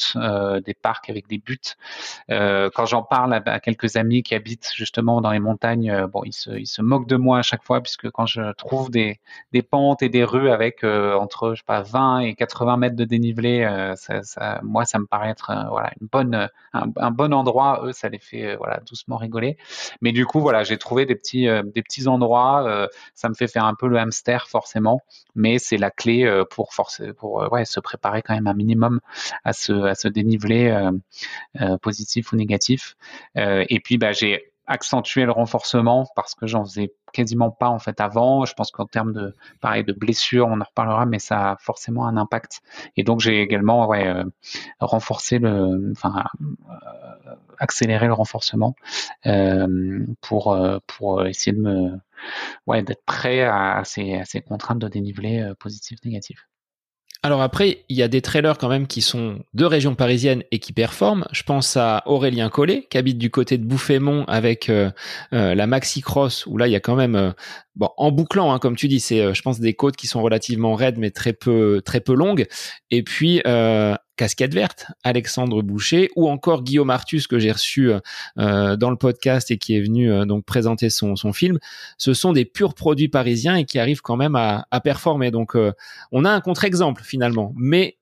[0.65, 1.57] des parcs avec des buts.
[2.29, 6.81] quand j'en parle à, quelques amis qui habitent justement dans les montagnes, bon, ils se,
[6.81, 9.19] moquent de moi à chaque fois puisque quand je trouve des,
[9.69, 13.67] pentes et des rues avec entre je sais pas 20 et 80 mètres de dénivelé,
[14.63, 17.81] moi ça me paraît être voilà une bonne un, un, bon endroit.
[17.83, 19.44] Eux, ça les fait voilà doucement rigoler.
[20.01, 21.63] Mais du coup, voilà, j'ai trouvé des petits, euh,
[22.07, 22.63] endroits.
[22.67, 25.01] Euh, ça me fait faire un peu le hamster forcément,
[25.35, 26.69] mais c'est la clé euh, pour
[27.17, 28.99] pour se préparer quand même un minimum
[29.43, 30.89] à ce, à ce dénivelé
[31.81, 32.95] positif ou négatif.
[33.35, 37.99] et puis, bah, j'ai accentuer le renforcement parce que j'en faisais quasiment pas en fait
[38.01, 38.45] avant.
[38.45, 42.05] Je pense qu'en termes de pareil de blessures, on en reparlera, mais ça a forcément
[42.07, 42.61] un impact.
[42.97, 44.23] Et donc j'ai également euh,
[44.79, 46.25] renforcé le, enfin
[46.69, 48.75] euh, accéléré le renforcement
[49.25, 51.99] euh, pour pour essayer de me
[52.67, 56.47] ouais d'être prêt à ces, à ces contraintes de dénivelé positif négatif.
[57.25, 60.59] Alors après, il y a des trailers quand même qui sont de région parisienne et
[60.59, 61.25] qui performent.
[61.31, 64.91] Je pense à Aurélien Collet, qui habite du côté de Bouffémont avec euh,
[65.33, 67.31] euh, la Maxi Cross, où là, il y a quand même, euh,
[67.75, 70.75] bon, en bouclant, hein, comme tu dis, c'est, je pense, des côtes qui sont relativement
[70.75, 72.45] raides, mais très peu, très peu longues.
[72.91, 73.41] Et puis,
[74.15, 77.91] Casquette Verte, Alexandre Boucher, ou encore Guillaume Artus que j'ai reçu
[78.37, 81.59] euh, dans le podcast et qui est venu euh, donc présenter son, film.
[81.97, 85.31] Ce sont des purs produits parisiens et qui arrivent quand même à, performer.
[85.31, 85.71] Donc euh,
[86.11, 87.97] on a un contre-exemple finalement, mais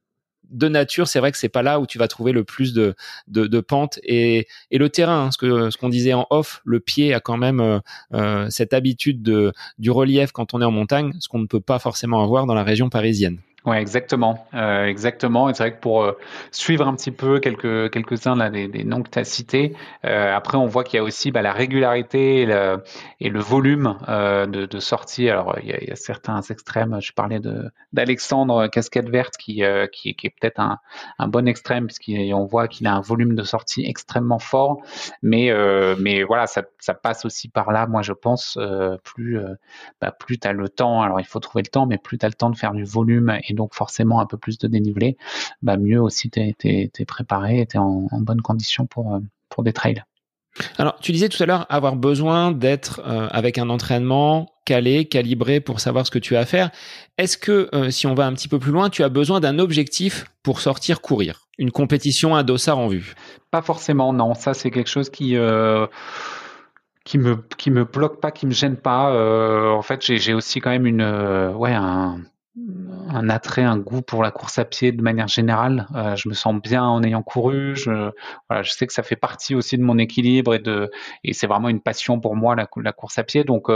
[0.49, 2.95] de nature, c'est vrai que c'est pas là où tu vas trouver le plus de,
[3.27, 7.13] de, pente et, le terrain, hein, ce que ce qu'on disait en off, le pied
[7.13, 7.81] a quand même
[8.13, 11.61] euh, cette habitude de, du relief quand on est en montagne, ce qu'on ne peut
[11.61, 13.39] pas forcément avoir dans la région parisienne.
[13.65, 15.49] Ouais, exactement, euh, exactement.
[15.49, 16.17] Et c'est vrai que pour euh,
[16.51, 19.73] suivre un petit peu quelques quelques-uns des, noms que tu as cités,
[20.03, 24.65] euh, après on voit qu'il y a aussi bah, la régularité et le, volume de,
[24.65, 25.29] de sorties.
[25.29, 26.97] Alors il y, a, certains extrêmes.
[26.99, 27.39] Je parlais
[27.93, 33.33] d'Alexandre Casquette Verte qui est peut-être un, bon extrême puisqu'on voit qu'il a un volume
[33.33, 34.81] de sortie extrêmement fort.
[35.21, 35.53] Mais
[36.23, 36.63] voilà, ça,
[37.01, 37.87] passe aussi par là.
[37.87, 38.59] Moi je pense
[39.05, 39.39] plus
[40.01, 41.01] bah, plus tu as le temps.
[41.01, 42.83] Alors il faut trouver le temps, mais plus tu as le temps de faire du
[42.83, 45.17] volume et donc forcément un peu plus de dénivelé,
[45.61, 49.73] bah mieux aussi tu es, préparé, tu es en, bonne condition pour, euh, pour des
[49.73, 50.03] trails.
[50.77, 55.59] Alors, tu disais tout à l'heure avoir besoin d'être euh, avec un entraînement calé, calibré
[55.59, 56.69] pour savoir ce que tu as à faire.
[57.17, 59.57] Est-ce que, euh, si on va un petit peu plus loin, tu as besoin d'un
[59.57, 61.47] objectif pour sortir courir?
[61.57, 63.15] Une compétition à dossard en vue
[63.49, 64.35] Pas forcément, non.
[64.35, 65.35] Ça, c'est quelque chose qui
[67.05, 69.11] qui me qui me bloque pas, qui me gêne pas.
[69.71, 71.03] en fait, j'ai aussi quand même une
[71.55, 72.21] ouais un
[73.09, 75.87] un, attrait, un goût pour la course à pied de manière générale.
[76.15, 77.75] je me sens bien en ayant couru.
[77.75, 78.11] Je,
[78.49, 80.91] voilà, je sais que ça fait partie aussi de mon équilibre et de
[81.23, 83.43] et c'est vraiment une passion pour moi la, course à pied.
[83.43, 83.69] Donc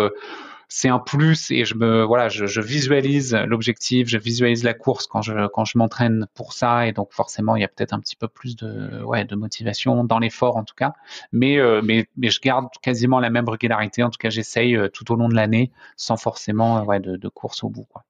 [0.70, 5.08] c'est un plus et je me voilà, je, je visualise l'objectif, je visualise la course
[5.08, 8.00] quand je quand je m'entraîne pour ça et donc forcément il y a peut-être un
[8.00, 10.94] petit peu plus de ouais de motivation dans l'effort en tout cas,
[11.32, 14.04] mais euh, mais mais je garde quasiment la même régularité.
[14.04, 17.30] En tout cas, j'essaye euh, tout au long de l'année sans forcément ouais de, de
[17.30, 18.04] course au bout quoi.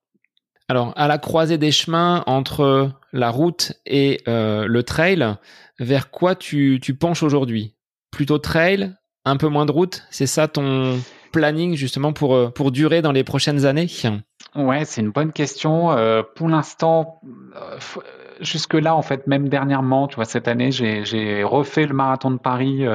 [0.70, 5.26] Alors, à la croisée des chemins entre la route et euh, le trail,
[5.80, 7.76] vers quoi tu, penches aujourd'hui?
[8.12, 10.04] Plutôt trail, un peu moins de route?
[10.10, 11.00] C'est ça ton,
[11.32, 13.88] planning justement pour, euh, pour durer dans les prochaines années?
[14.56, 15.92] Ouais, c'est une bonne question.
[15.92, 17.22] Euh, pour l'instant,
[18.42, 22.86] jusque-là, en fait, même dernièrement, tu vois, cette année, j'ai refait le marathon de Paris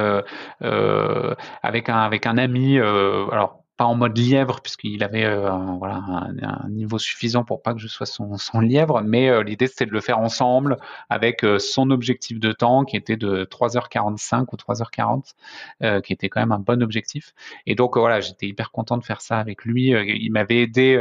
[0.61, 2.77] avec, un, avec un ami.
[2.77, 7.73] alors, pas en mode lièvre puisqu'il avait euh, un, voilà un, niveau suffisant pour pas
[7.73, 10.77] que je sois son, son lièvre mais euh, l'idée c'était de le faire ensemble
[11.09, 16.39] avec euh, son objectif de temps qui était de 3h45 ou 3h40 qui était quand
[16.39, 17.33] même un bon objectif.
[17.65, 19.87] Et donc voilà j'étais hyper content de faire ça avec lui.
[19.87, 20.99] Il m'avait aidé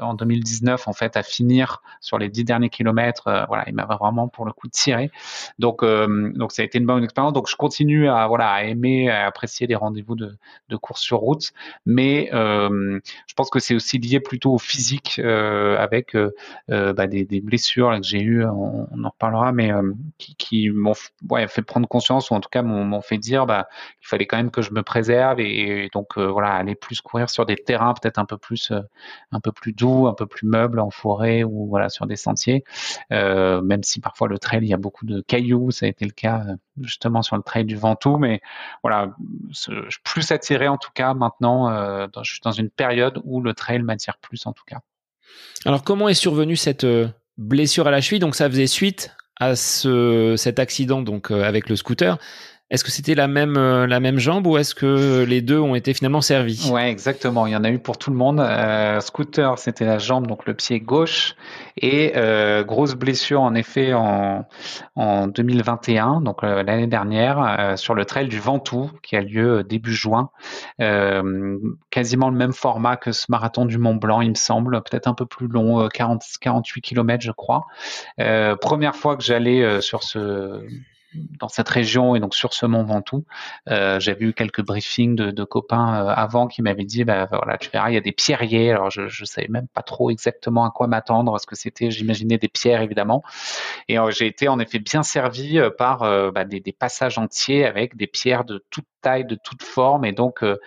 [0.00, 4.28] en 2019 en fait à finir sur les 10 derniers kilomètres voilà il m'avait vraiment
[4.28, 5.10] pour le coup tiré.
[5.58, 7.32] Donc donc ça a été une bonne expérience.
[7.32, 10.36] Donc je continue à voilà à aimer à apprécier les rendez-vous de,
[10.68, 11.52] de course sur route
[11.86, 16.32] mais euh, je pense que c'est aussi lié plutôt au physique euh, avec euh,
[16.68, 19.70] bah, des, blessures que j'ai eues, on, en reparlera, mais
[20.18, 23.68] qui, m'ont fait prendre conscience ou en tout cas m'ont fait dire bah,
[24.00, 27.46] qu'il fallait quand même que je me préserve et, donc voilà aller plus courir sur
[27.46, 28.72] des terrains peut-être un peu plus
[29.30, 32.64] un peu plus doux, un peu plus meubles en forêt ou voilà sur des sentiers,
[33.10, 36.10] même si parfois le trail il y a beaucoup de cailloux, ça a été le
[36.10, 36.44] cas
[36.80, 38.40] justement sur le trail du Ventoux, mais
[38.82, 39.14] voilà,
[40.04, 41.75] plus attiré en tout cas maintenant.
[41.76, 44.80] Euh, je suis dans une période où le trail m'attire plus en tout cas.
[45.64, 48.20] Alors comment est survenue cette euh, blessure à la cheville?
[48.20, 52.18] Donc ça faisait suite à ce, cet accident donc euh, avec le scooter.
[52.68, 55.76] Est-ce que c'était la même euh, la même jambe ou est-ce que les deux ont
[55.76, 56.68] été finalement servis?
[56.72, 57.46] Ouais, exactement.
[57.46, 58.40] Il y en a eu pour tout le monde.
[58.40, 61.36] Euh, scooter, c'était la jambe, donc le pied gauche,
[61.76, 64.46] et euh, grosse blessure en effet en
[64.96, 70.30] en 2021, donc l'année dernière, sur le trail du Ventoux qui a lieu début juin.
[71.90, 75.14] quasiment le même format que ce marathon du Mont Blanc, il me semble, peut-être un
[75.14, 77.66] peu plus long, 40 48 km, je crois.
[78.60, 80.62] première fois que j'allais sur ce
[81.38, 83.24] dans cette région et donc sur ce mont Ventoux.
[83.68, 87.58] Euh, J'avais eu quelques briefings de, de copains euh, avant qui m'avaient dit, bah voilà,
[87.58, 88.70] tu verras, il y a des pierriers.
[88.72, 91.90] Alors je, je savais même pas trop exactement à quoi m'attendre, ce que c'était.
[91.90, 93.22] J'imaginais des pierres évidemment.
[93.88, 96.00] Et euh, j'ai été en effet bien servi euh, par
[96.32, 100.04] bah, des, des, passages entiers avec des pierres de toutes de toute forme.
[100.04, 100.58] Et donc, euh,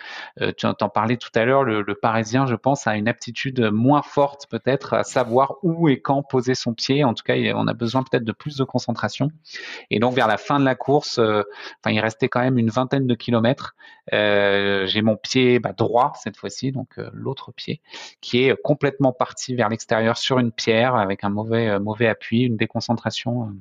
[0.41, 4.01] euh, tu entends parler tout à l'heure, le, Parisien, je pense, a une aptitude moins
[4.01, 7.03] forte peut-être à savoir où et quand poser son pied.
[7.03, 9.29] En tout cas, on a besoin peut-être de plus de concentration.
[9.89, 11.43] Et donc, vers la fin de la course, euh,
[11.85, 13.75] il restait quand même une vingtaine de kilomètres.
[14.11, 17.81] J'ai mon pied bah, droit cette fois-ci, donc l'autre pied,
[18.21, 22.57] qui est complètement parti vers l'extérieur sur une pierre avec un mauvais mauvais appui, une
[22.57, 23.53] déconcentration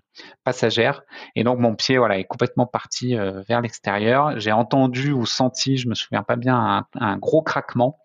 [0.45, 1.03] passagère.
[1.35, 4.39] Et donc, mon pied, voilà, est complètement parti vers l'extérieur.
[4.39, 7.99] J'ai entendu ou senti, je me souviens pas bien, un, gros craquement.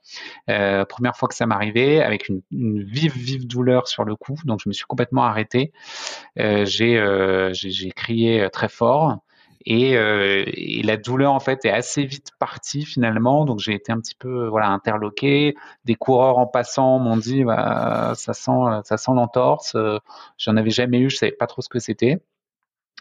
[0.49, 4.35] Euh, première fois que ça m'arrivait, avec une, vive, vive douleur sur le cou.
[4.45, 5.73] Donc je me suis complètement arrêté.
[6.39, 9.17] Euh, euh, j'ai crié très fort.
[9.65, 9.95] Et,
[10.83, 14.47] la douleur en fait est assez vite partie finalement, donc j'ai été un petit peu
[14.47, 15.55] voilà interloqué.
[15.85, 19.75] Des coureurs en passant m'ont dit bah, ça sent ça sent l'entorse.
[20.37, 22.21] J'en avais jamais eu, je savais pas trop ce que c'était.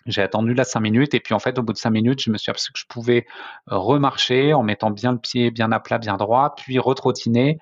[0.06, 2.30] J'ai attendu là cinq minutes et puis en fait au bout de cinq minutes je
[2.30, 3.26] me suis aperçu que je pouvais
[3.70, 7.58] euh, remarcher en mettant bien le pied bien à plat, bien droit, puis retrottiner.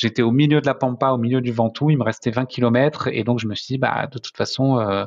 [0.00, 3.08] J'étais au milieu de la pampa, au milieu du Ventoux, il me restait 20 km
[3.12, 5.04] et donc je me suis dit bah de toute façon euh,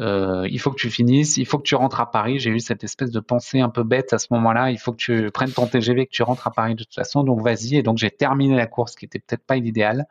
[0.00, 2.40] euh, il faut que tu finisses, il faut que tu rentres à Paris.
[2.40, 4.72] J'ai eu cette espèce de pensée un peu bête à ce moment-là.
[4.72, 7.22] Il faut que tu prennes ton TGV, que tu rentres à Paris de toute façon.
[7.22, 7.76] Donc vas-y.
[7.76, 10.08] Et donc j'ai terminé la course, qui était peut-être pas l'idéal,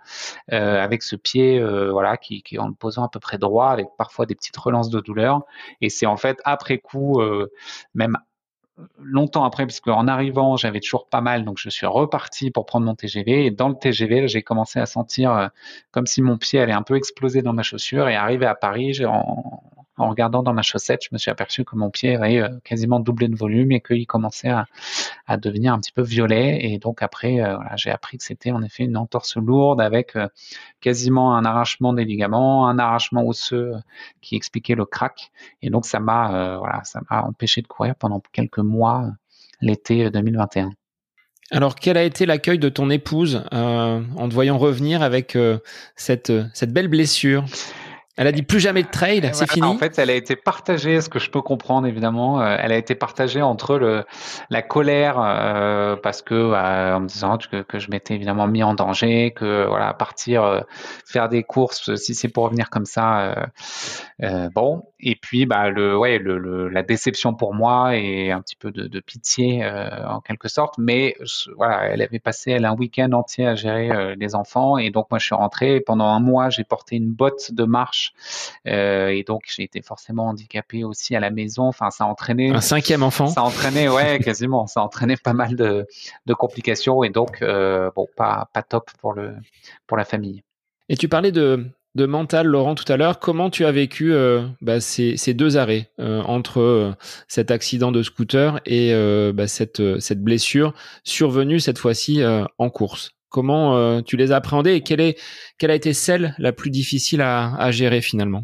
[0.54, 3.88] euh, avec ce pied, voilà, qui, qui en le posant à peu près droit, avec
[3.98, 5.42] parfois des petites relances de douleur.
[5.82, 7.22] Et c'est en fait après coup,
[7.94, 8.18] même
[9.00, 12.86] longtemps après, puisque en arrivant, j'avais toujours pas mal, donc je suis reparti pour prendre
[12.86, 13.46] mon TGV.
[13.46, 15.48] Et dans le TGV, j'ai commencé à sentir euh,
[15.92, 18.10] comme si mon pied allait un peu exploser dans ma chaussure.
[18.10, 19.64] Et arrivé à Paris, j'ai en,
[19.98, 23.00] en regardant dans ma chaussette, je me suis aperçu que mon pied avait euh, quasiment
[23.00, 26.60] doublé de volume et qu'il commençait à, devenir un petit peu violet.
[26.64, 30.28] Et donc après, euh, j'ai appris que c'était en effet une entorse lourde avec euh,
[30.82, 33.74] quasiment un arrachement des ligaments, un arrachement osseux
[34.22, 35.32] qui expliquait le crack.
[35.62, 36.60] Et donc ça m'a,
[37.10, 39.12] empêché de courir pendant quelques mois
[39.62, 40.72] l'été 2021.
[41.52, 45.38] Alors, quel a été l'accueil de ton épouse en te voyant revenir avec
[45.96, 46.32] cette
[46.68, 47.46] belle blessure?
[48.16, 49.66] Elle a dit plus jamais de trail, c'est fini.
[49.66, 52.42] En fait, elle a été partagée, ce que je peux comprendre évidemment.
[52.42, 54.06] Euh, elle a été partagée entre le,
[54.52, 58.62] la colère euh, parce que bah, en me disant que, que je m'étais évidemment mis
[58.62, 60.62] en danger, que voilà partir euh,
[61.06, 63.48] faire des courses si c'est pour revenir comme ça,
[64.54, 64.84] bon.
[65.06, 68.88] Et puis bah le ouais le, la déception pour moi et un petit peu de,
[68.88, 69.66] de pitié
[70.08, 70.76] en quelque sorte.
[70.78, 71.16] Mais
[71.58, 75.20] voilà, elle avait passé elle un week-end entier à gérer les enfants et donc moi
[75.20, 78.03] je suis rentré pendant un mois j'ai porté une botte de marche
[78.68, 81.64] euh, et donc j'ai été forcément handicapé aussi à la maison.
[81.64, 83.28] Enfin, ça a entraîné un cinquième enfant.
[83.28, 84.68] Ça a entraîné, ouais, quasiment.
[84.68, 85.86] Ça a entraîné pas mal de,
[86.34, 89.36] complications et donc euh, bon, pas pas top pour le
[89.88, 90.44] pour la famille.
[90.90, 93.20] Et tu parlais de de mental, Laurent, tout à l'heure.
[93.20, 96.96] Comment tu as vécu euh, bah, ces, deux arrêts entre
[97.28, 98.92] cet accident de scooter et
[99.34, 102.24] bah, cette, cette blessure survenue cette fois-ci
[102.58, 103.14] en course?
[103.34, 105.20] Comment euh, tu les as appréhendés et quelle, est,
[105.58, 108.44] quelle a été celle la plus difficile à, gérer finalement?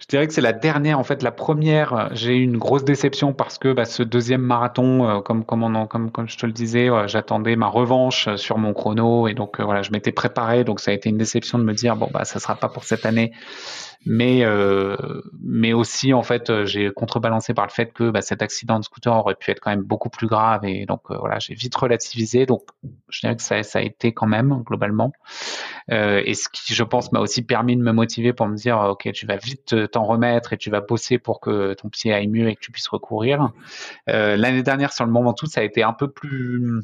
[0.00, 2.10] Je dirais que c'est la dernière, en fait, la première.
[2.12, 6.36] J'ai eu une grosse déception parce que bah, ce deuxième marathon, euh, comme comme je
[6.36, 10.10] te le disais, euh, j'attendais ma revanche sur mon chrono et donc voilà, je m'étais
[10.10, 10.64] préparé.
[10.64, 12.82] Donc ça a été une déception de me dire bon bah ça sera pas pour
[12.82, 13.30] cette année
[14.10, 14.96] mais euh,
[15.38, 18.84] mais aussi en fait euh, j'ai contrebalancé par le fait que bah, cet accident de
[18.84, 21.74] scooter aurait pu être quand même beaucoup plus grave et donc euh, voilà j'ai vite
[21.76, 22.46] relativisé.
[22.46, 22.62] Donc
[23.10, 25.12] je dirais que ça, ça a été quand même globalement.
[25.90, 28.78] Euh, et ce qui je pense m'a aussi permis de me motiver pour me dire
[28.78, 32.28] ok tu vas vite t'en remettre et tu vas bosser pour que ton pied aille
[32.28, 33.50] mieux et que tu puisses recourir.
[34.06, 36.82] L'année dernière sur le moment tout ça a été un peu plus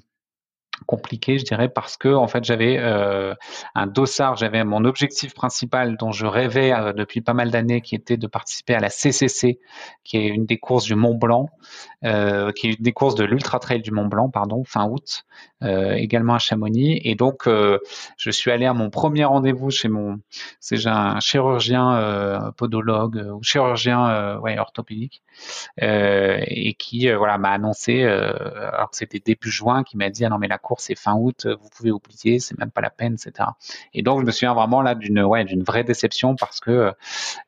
[0.86, 3.34] compliqué, je dirais, parce que en fait j'avais euh,
[3.74, 7.94] un dossard, j'avais mon objectif principal dont je rêvais euh, depuis pas mal d'années, qui
[7.94, 9.60] était de participer à la CCC,
[10.02, 11.48] qui est une des courses du Mont Blanc,
[12.04, 15.24] euh, qui est une des courses de l'Ultra Trail du Mont Blanc, pardon, fin août,
[15.62, 17.00] également à Chamonix.
[17.04, 20.20] Et donc je suis allé à mon premier rendez-vous chez mon,
[20.60, 25.22] c'est un chirurgien podologue ou chirurgien ouais, orthopédique,
[25.78, 30.38] et qui voilà m'a annoncé, alors que c'était début juin, qui m'a dit ah non
[30.38, 33.50] mais la course c'est fin août, vous pouvez oublier, c'est même pas la peine, etc.
[33.92, 36.92] Et donc je me souviens vraiment là d'une ouais d'une vraie déception parce que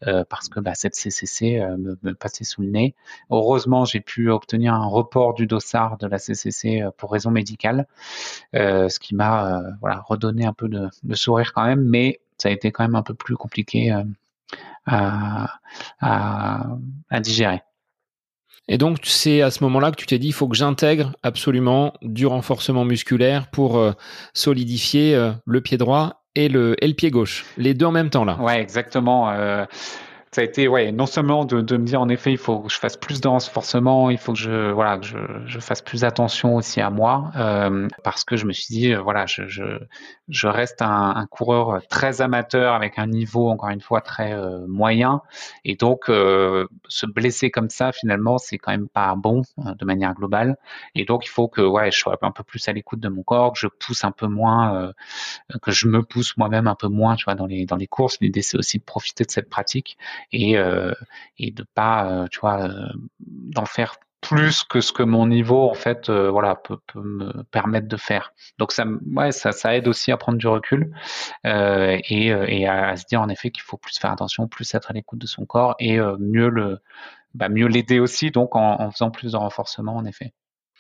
[0.07, 2.94] euh, parce que bah, cette CCC euh, me, passait sous le nez.
[3.31, 7.87] Heureusement j'ai pu obtenir un report du dossard de la CCC euh, pour raison médicale,
[8.52, 12.70] ce qui m'a voilà redonné un peu de, sourire quand même, mais ça a été
[12.70, 13.94] quand même un peu plus compliqué
[14.87, 15.61] à
[17.20, 17.62] digérer.
[18.69, 21.95] Et donc, c'est à ce moment-là que tu t'es dit, il faut que j'intègre absolument
[22.03, 23.92] du renforcement musculaire pour euh,
[24.35, 27.47] solidifier euh, le pied droit et le, et le pied gauche.
[27.57, 28.37] Les deux en même temps, là.
[28.40, 29.31] Ouais, exactement.
[29.31, 29.64] Euh,
[30.33, 32.73] ça a été ouais non seulement de, de, me dire en effet il faut que
[32.73, 36.05] je fasse plus de renforcement il faut que je voilà que je, je fasse plus
[36.05, 39.65] attention aussi à moi euh, parce que je me suis dit voilà je, je,
[40.29, 44.67] je reste un, un, coureur très amateur avec un niveau encore une fois très euh,
[44.67, 45.23] moyen.
[45.65, 49.85] Et donc euh, se blesser comme ça finalement c'est quand même pas bon euh, de
[49.85, 50.57] manière globale.
[50.95, 53.23] Et donc il faut que ouais je sois un peu plus à l'écoute de mon
[53.23, 54.93] corps que je pousse un peu moins euh,
[55.62, 58.19] que je me pousse moi-même un peu moins tu vois dans les dans les courses.
[58.21, 59.97] L'idée c'est aussi de profiter de cette pratique
[60.33, 60.92] et, euh,
[61.38, 62.88] et de pas, euh, tu vois, euh,
[63.20, 67.96] d'en faire plus que ce que mon niveau en fait voilà peut, me permettre de
[67.96, 68.33] faire.
[68.59, 70.90] Donc ça ouais ça, aide aussi à prendre du recul
[71.44, 74.90] euh, et, et à, se dire en effet qu'il faut plus faire attention plus être
[74.90, 76.79] à l'écoute de son corps et mieux le
[77.35, 80.33] bah, mieux l'aider aussi donc en, en, faisant plus de renforcement en effet.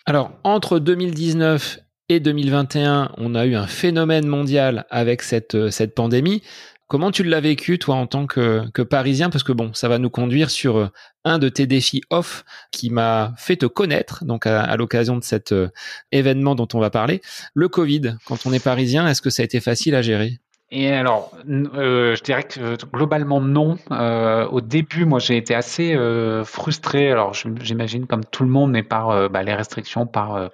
[0.06, 6.42] Alors entre 2019 et 2021 on a eu un phénomène mondial avec cette cette pandémie
[6.88, 9.28] Comment tu l'as vécu, toi, en tant que, que, Parisien?
[9.28, 10.88] Parce que bon, ça va nous conduire sur euh,
[11.24, 15.50] un de tes défis off qui m'a fait te connaître, donc à, l'occasion de cet
[15.50, 15.68] euh,
[16.12, 17.22] événement dont on va parler.
[17.54, 20.38] Le Covid, quand on est Parisien, est-ce que ça a été facile à gérer?
[20.72, 23.78] Et alors, euh, je dirais que euh, globalement non.
[23.92, 27.12] Euh, au début, moi, j'ai été assez euh, frustré.
[27.12, 30.50] Alors, j'imagine comme tout le monde, mais par bah, les restrictions, par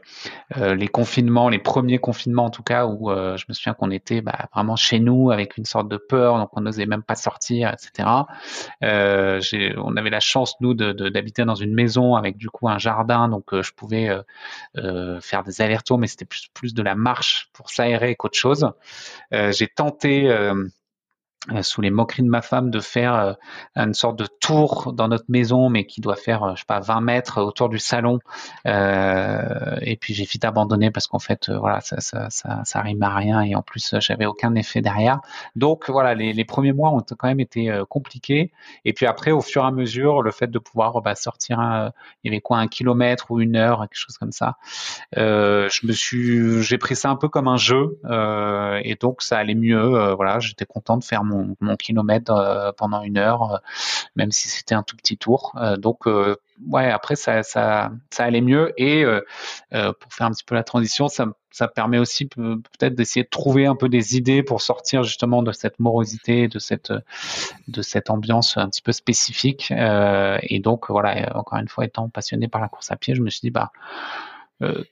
[0.57, 4.49] les confinements, les premiers confinements en tout cas, où je me souviens qu'on était bah,
[4.55, 8.09] vraiment chez nous avec une sorte de peur, donc on n'osait même pas sortir, etc.
[8.83, 13.45] on avait la chance nous d'habiter dans une maison avec du coup un jardin, donc
[13.53, 14.11] je pouvais
[15.21, 18.71] faire des allers-retours, mais c'était plus plus de la marche pour s'aérer qu'autre chose.
[19.31, 20.69] j'ai tenté euh,
[21.63, 23.33] sous les moqueries de ma femme de faire euh,
[23.75, 26.81] une sorte de tour dans notre maison mais qui doit faire euh, je sais pas
[26.81, 28.21] 20 mètres autour du salon.
[28.67, 33.03] Euh, et puis j'ai vite abandonné parce qu'en fait voilà ça, ça, ça, ça rime
[33.03, 35.21] à rien et en plus j'avais aucun effet derrière.
[35.57, 38.53] Donc voilà les, les, premiers mois ont quand même été compliqués.
[38.85, 41.93] Et puis après au fur et à mesure le fait de pouvoir bah, sortir un,
[42.23, 44.57] il y avait quoi un kilomètre ou une heure quelque chose comme ça.
[45.17, 47.99] Euh, je me suis j'ai pris ça un peu comme un jeu
[48.85, 53.03] et donc ça allait mieux voilà j'étais content de faire mon mon, kilomètre euh, pendant
[53.03, 53.59] une heure, euh,
[54.17, 55.53] même si c'était un tout petit tour.
[55.57, 59.05] Euh, donc ouais, après ça, ça, ça allait mieux et
[59.71, 63.67] pour faire un petit peu la transition, ça, ça permet aussi peut-être d'essayer de trouver
[63.67, 66.93] un peu des idées pour sortir justement de cette morosité, de cette
[67.69, 69.73] de cette ambiance un petit peu spécifique.
[69.73, 73.31] et donc voilà, encore une fois, étant passionné par la course à pied, je me
[73.31, 73.73] suis dit bah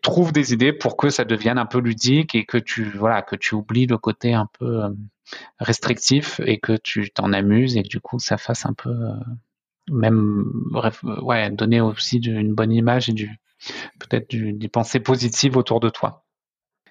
[0.02, 3.36] trouve des idées pour que ça devienne un peu ludique et que tu voilà que
[3.36, 4.82] tu oublies le côté un peu
[5.58, 9.14] restrictif et que tu t'en amuses et que du coup ça fasse un peu euh,
[9.90, 10.44] même
[11.22, 13.38] ouais donner aussi une bonne image et du
[13.98, 16.24] peut-être des pensées positives autour de toi.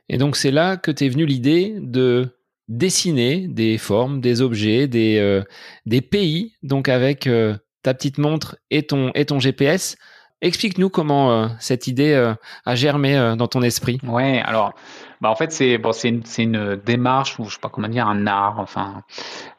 [0.08, 5.18] Et donc c'est là que t'es venu l'idée de dessiner des formes, des objets, des
[5.18, 5.44] euh,
[5.86, 9.98] des pays donc avec euh, ta petite montre et ton et ton GPS.
[10.42, 12.34] Explique-nous comment cette idée
[12.66, 14.00] a germé dans ton esprit.
[14.04, 14.74] Ouais, alors
[15.22, 18.08] bah en fait c'est bon c'est une, une démarche ou je sais pas comment dire
[18.08, 19.04] un art enfin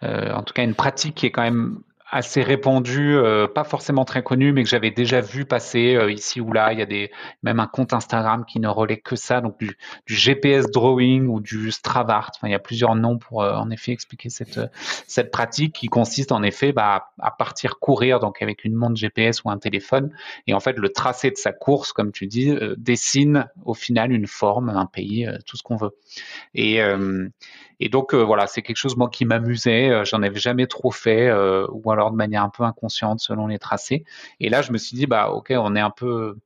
[0.02, 1.80] euh, en tout cas une pratique qui est quand même
[2.10, 6.40] assez répandu, euh, pas forcément très connu, mais que j'avais déjà vu passer euh, ici
[6.40, 6.72] ou là.
[6.72, 7.08] Il y a
[7.42, 11.70] même un compte Instagram qui ne relaie que ça, donc du, GPS drawing ou du
[11.70, 12.32] Stravart.
[12.36, 14.60] Enfin, il y a plusieurs noms pour euh, en effet expliquer cette
[15.06, 19.44] cette pratique qui consiste en effet bah, à partir courir donc avec une montre GPS
[19.44, 20.10] ou un téléphone
[20.46, 24.26] et en fait le tracé de sa course, comme tu dis, dessine au final une
[24.26, 25.96] forme, un pays, tout ce qu'on veut.
[26.54, 26.80] Et
[27.80, 29.90] et donc euh, voilà, c'est quelque chose moi qui m'amusait.
[29.90, 33.46] Euh, j'en avais jamais trop fait, euh, ou alors de manière un peu inconsciente selon
[33.46, 34.04] les tracés.
[34.38, 36.36] Et là, je me suis dit bah ok, on est un peu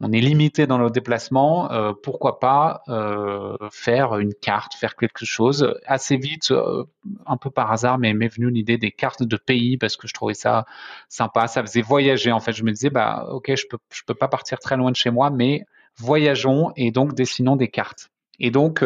[0.00, 5.24] on est limité dans nos déplacements, euh, pourquoi pas euh, faire une carte, faire quelque
[5.24, 6.84] chose assez vite, euh,
[7.26, 10.12] un peu par hasard, mais m'est venue l'idée des cartes de pays parce que je
[10.12, 10.66] trouvais ça
[11.08, 12.52] sympa, ça faisait voyager en fait.
[12.52, 15.10] Je me disais bah ok, je peux je peux pas partir très loin de chez
[15.10, 15.64] moi, mais
[15.96, 18.10] voyageons et donc dessinons des cartes.
[18.40, 18.84] Et donc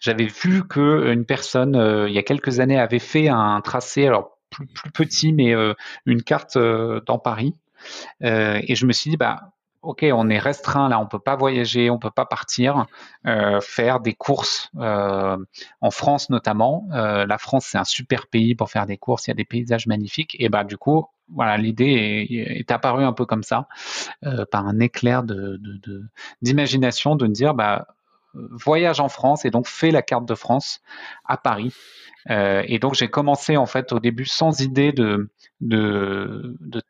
[0.00, 3.60] j'avais vu que euh, une personne euh, il y a quelques années avait fait un
[3.60, 5.74] tracé, alors plus, petit, mais euh,
[6.06, 7.54] une carte dans Paris.
[8.20, 9.52] et je me suis dit, bah,
[9.82, 12.86] ok, on est restreint là, on peut pas voyager, on peut pas partir,
[13.60, 16.88] faire des courses en France notamment.
[16.90, 19.86] la France c'est un super pays pour faire des courses, il y a des paysages
[19.86, 20.36] magnifiques.
[20.38, 23.68] Et bah du coup, voilà, l'idée est, apparue un peu comme ça,
[24.50, 25.22] par un éclair
[26.40, 27.88] d'imagination, de, de, de, dire bah
[28.50, 30.80] voyage en France et donc fait la carte de France
[31.24, 31.72] à Paris.
[32.30, 35.30] Euh, et donc j'ai commencé en fait au début sans idée de,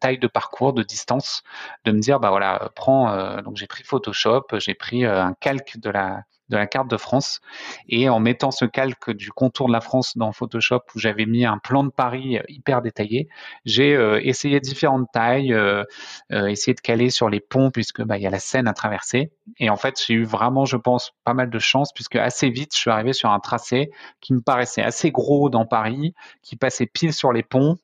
[0.01, 1.42] taille de parcours, de distance,
[1.84, 5.34] de me dire bah voilà, prends euh, donc j'ai pris Photoshop, j'ai pris euh, un
[5.34, 7.40] calque de la de la carte de France.
[7.88, 11.44] Et en mettant ce calque du contour de la France dans Photoshop où j'avais mis
[11.44, 13.28] un plan de Paris hyper détaillé,
[13.64, 15.84] j'ai euh, essayé différentes tailles, euh,
[16.32, 18.74] euh, essayé de caler sur les ponts puisque bah, il y a la Seine à
[18.74, 19.32] traverser.
[19.59, 22.74] Et en fait, j'ai eu vraiment, je pense, pas mal de chance puisque assez vite,
[22.74, 23.90] je suis arrivé sur un tracé
[24.20, 27.78] qui me paraissait assez gros dans Paris, qui passait pile sur les ponts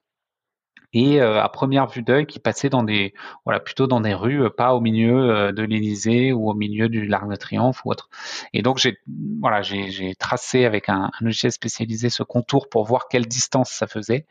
[0.92, 3.14] et euh, à première vue d'œil qui passait dans des
[3.44, 6.88] voilà plutôt dans des rues, euh, pas au milieu euh, de l'Élysée ou au milieu
[6.88, 8.10] du l'Arc de Triomphe ou autre.
[8.52, 8.98] Et donc j'ai
[9.40, 13.86] voilà j'ai tracé avec un, un, logiciel spécialisé ce contour pour voir quelle distance ça
[13.86, 14.26] faisait.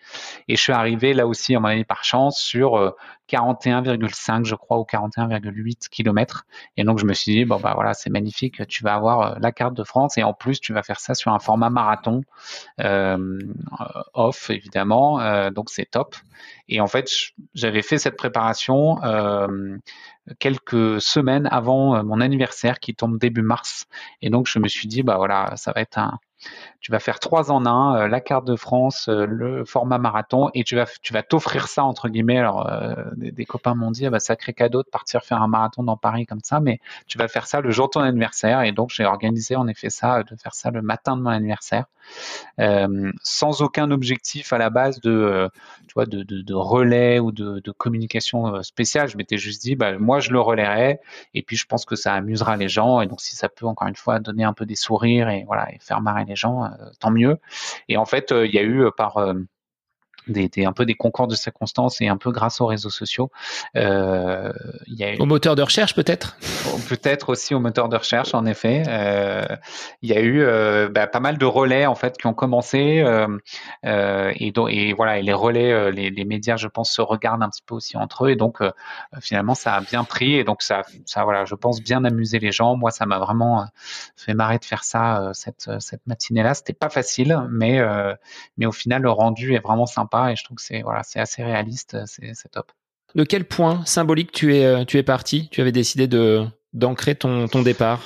[0.47, 2.95] Et je suis arrivé là aussi à mon avis par chance sur
[3.31, 6.45] 41,5 je crois ou 41,8 km.
[6.77, 9.51] Et donc je me suis dit bon bah voilà c'est magnifique, tu vas avoir la
[9.51, 12.21] carte de France et en plus tu vas faire ça sur un format marathon
[12.81, 13.39] euh,
[14.13, 16.15] off évidemment, euh, donc c'est top.
[16.67, 17.09] Et en fait
[17.53, 19.77] j'avais fait cette préparation euh,
[20.39, 23.87] quelques semaines avant mon anniversaire qui tombe début mars.
[24.21, 26.19] Et donc je me suis dit bah voilà ça va être un
[26.81, 30.49] tu vas faire trois en un, euh, la carte de France, euh, le format marathon,
[30.53, 32.39] et tu vas t'offrir ça entre guillemets.
[32.39, 35.83] Alors euh, des, copains m'ont dit ah bah, sacré cadeau de partir faire un marathon
[35.83, 38.71] dans Paris comme ça, mais tu vas faire ça le jour de ton anniversaire, et
[38.71, 41.85] donc j'ai organisé en effet ça, de faire ça le matin de mon anniversaire,
[43.23, 45.49] sans aucun objectif à la base de
[46.53, 49.07] relais ou de, de communication spéciale.
[49.07, 50.99] Je m'étais juste dit bah moi je le relayerai,
[51.35, 53.87] et puis je pense que ça amusera les gens, et donc si ça peut encore
[53.87, 56.69] une fois donner un peu des sourires et voilà et faire marrer les gens, euh,
[56.99, 57.37] tant mieux.
[57.89, 59.17] Et en fait, euh, il y a eu euh, par
[60.27, 63.31] des, un peu des concours de circonstances et un peu grâce aux réseaux sociaux.
[63.75, 64.51] Euh,
[64.87, 66.37] y a Au moteur de recherche peut-être?
[66.89, 68.83] Peut-être aussi au moteur de recherche, en effet.
[68.87, 69.45] Euh,
[70.01, 73.03] il y a eu euh, bah, pas mal de relais en fait qui ont commencé
[73.83, 77.63] et, et voilà et les relais, les, les, médias, je pense, se regardent un petit
[77.65, 78.59] peu aussi entre eux et donc
[79.19, 82.51] finalement ça a bien pris et donc ça, ça voilà, je pense bien amuser les
[82.51, 82.75] gens.
[82.75, 83.65] Moi, ça m'a vraiment
[84.15, 86.53] fait marrer de faire ça cette cette matinée-là.
[86.53, 87.81] C'était pas facile, mais
[88.57, 91.19] mais au final le rendu est vraiment sympa et je trouve que c'est voilà, c'est
[91.19, 92.71] assez réaliste, c'est top.
[93.15, 95.49] De quel point symbolique tu es, euh, tu es parti?
[95.51, 97.99] Tu avais décidé de d'ancrer ton, ton départ?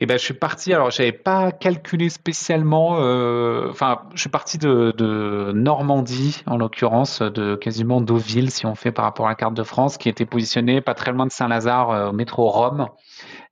[0.00, 0.72] Eh ben, je suis parti.
[0.72, 2.98] Alors, j'avais pas calculé spécialement.
[3.00, 8.76] Euh, enfin, je suis parti de, de Normandie, en l'occurrence, de quasiment Deauville, si on
[8.76, 11.32] fait par rapport à la carte de France, qui était positionnée pas très loin de
[11.32, 12.86] Saint-Lazare, euh, au métro Rome.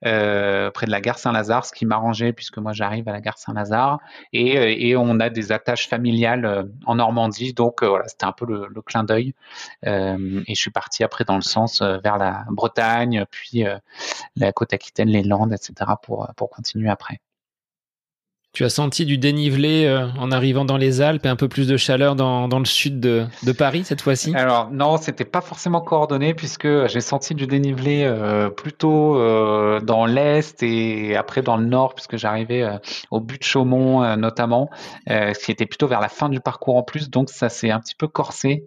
[0.04, 3.38] Euh, près de la gare Saint-Lazare, ce qui m'arrangeait puisque moi j'arrive à la gare
[3.38, 3.98] Saint-Lazare
[4.32, 8.32] et, euh, et, on a des attaches familiales euh, en Normandie, donc voilà, c'était un
[8.32, 9.34] peu le, le clin d'œil.
[9.84, 13.64] et je suis parti après dans le sens vers la Bretagne, puis
[14.36, 15.92] la côte aquitaine, les Landes, etc.
[16.02, 17.20] pour, pour continuer après.
[18.56, 21.68] Tu as senti du dénivelé euh, en arrivant dans les Alpes et un peu plus
[21.68, 24.34] de chaleur dans, dans le sud de, de, Paris cette fois-ci?
[24.34, 30.06] Alors non, c'était pas forcément coordonné puisque j'ai senti du dénivelé euh, plutôt euh, dans
[30.06, 32.66] l'est et après dans le nord puisque j'arrivais
[33.10, 34.70] au but de Chaumont notamment,
[35.06, 37.10] ce qui était plutôt vers la fin du parcours en plus.
[37.10, 38.66] Donc ça s'est un petit peu corsé.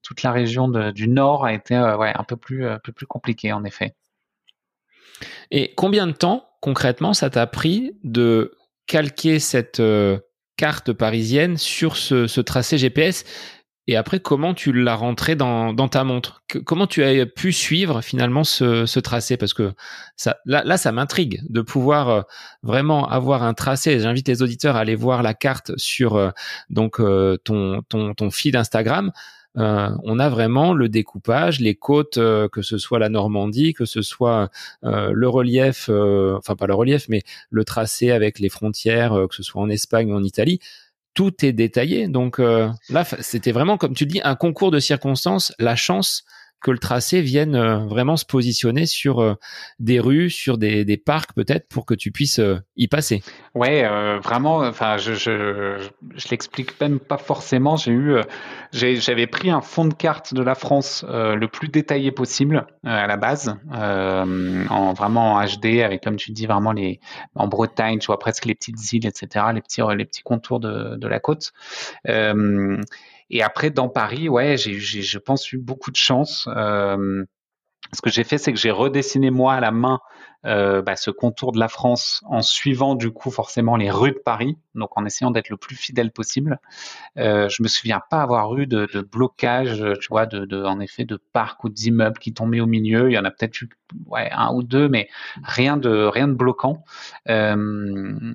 [0.00, 3.06] toute la région de, du nord a été ouais, un peu plus, un peu plus
[3.06, 3.94] compliqué en effet.
[5.50, 8.54] Et combien de temps concrètement ça t'a pris de
[8.90, 10.18] calquer cette euh,
[10.56, 13.24] carte parisienne sur ce, tracé GPS
[13.86, 16.42] et après, comment tu l'as rentré dans, ta montre?
[16.64, 19.36] Comment tu as pu suivre finalement ce, tracé?
[19.36, 19.72] Parce que
[20.44, 22.22] là, ça m'intrigue de pouvoir euh,
[22.62, 23.98] vraiment avoir un tracé.
[23.98, 26.30] J'invite les auditeurs à aller voir la carte sur euh,
[26.68, 27.00] donc
[27.44, 29.12] ton, ton, ton feed Instagram.
[29.56, 33.84] Euh, on a vraiment le découpage, les côtes, euh, que ce soit la Normandie, que
[33.84, 34.50] ce soit
[34.84, 39.42] euh, le relief, enfin pas le relief, mais le tracé avec les frontières, que ce
[39.42, 40.60] soit en Espagne ou en Italie.
[41.14, 42.06] Tout est détaillé.
[42.08, 46.24] Donc là, c'était vraiment, comme tu le dis, un concours de circonstances, la chance
[46.60, 49.34] que le tracé vienne euh, vraiment se positionner sur euh,
[49.78, 53.22] des rues, sur des, des parcs peut-être pour que tu puisses euh, y passer.
[53.54, 53.82] Ouais,
[54.22, 54.58] vraiment.
[54.58, 57.76] Enfin, je je, je, l'explique même pas forcément.
[57.76, 58.16] J'ai eu,
[58.72, 63.16] j'avais pris un fond de carte de la France le plus détaillé possible à la
[63.16, 67.00] base, en vraiment en HD avec comme tu dis vraiment les
[67.34, 69.46] en Bretagne, tu vois presque les petites îles, etc.
[69.52, 71.52] Les petits les petits contours de de la côte.
[73.30, 76.48] Et après, dans Paris, ouais, j'ai, je pense, eu beaucoup de chance.
[76.56, 77.24] Euh,
[77.92, 80.00] ce que j'ai fait, c'est que j'ai redessiné moi à la main
[80.46, 84.18] euh, bah, ce contour de la France en suivant du coup forcément les rues de
[84.24, 86.60] Paris, donc en essayant d'être le plus fidèle possible.
[87.18, 91.04] Euh, je me souviens pas avoir eu de, blocage, tu vois, de, de, en effet
[91.04, 93.10] de parcs ou d'immeubles qui tombaient au milieu.
[93.10, 93.68] Il y en a peut-être eu
[94.06, 95.08] ouais, un ou deux, mais
[95.42, 96.84] rien de rien de bloquant.
[97.28, 98.32] Euh,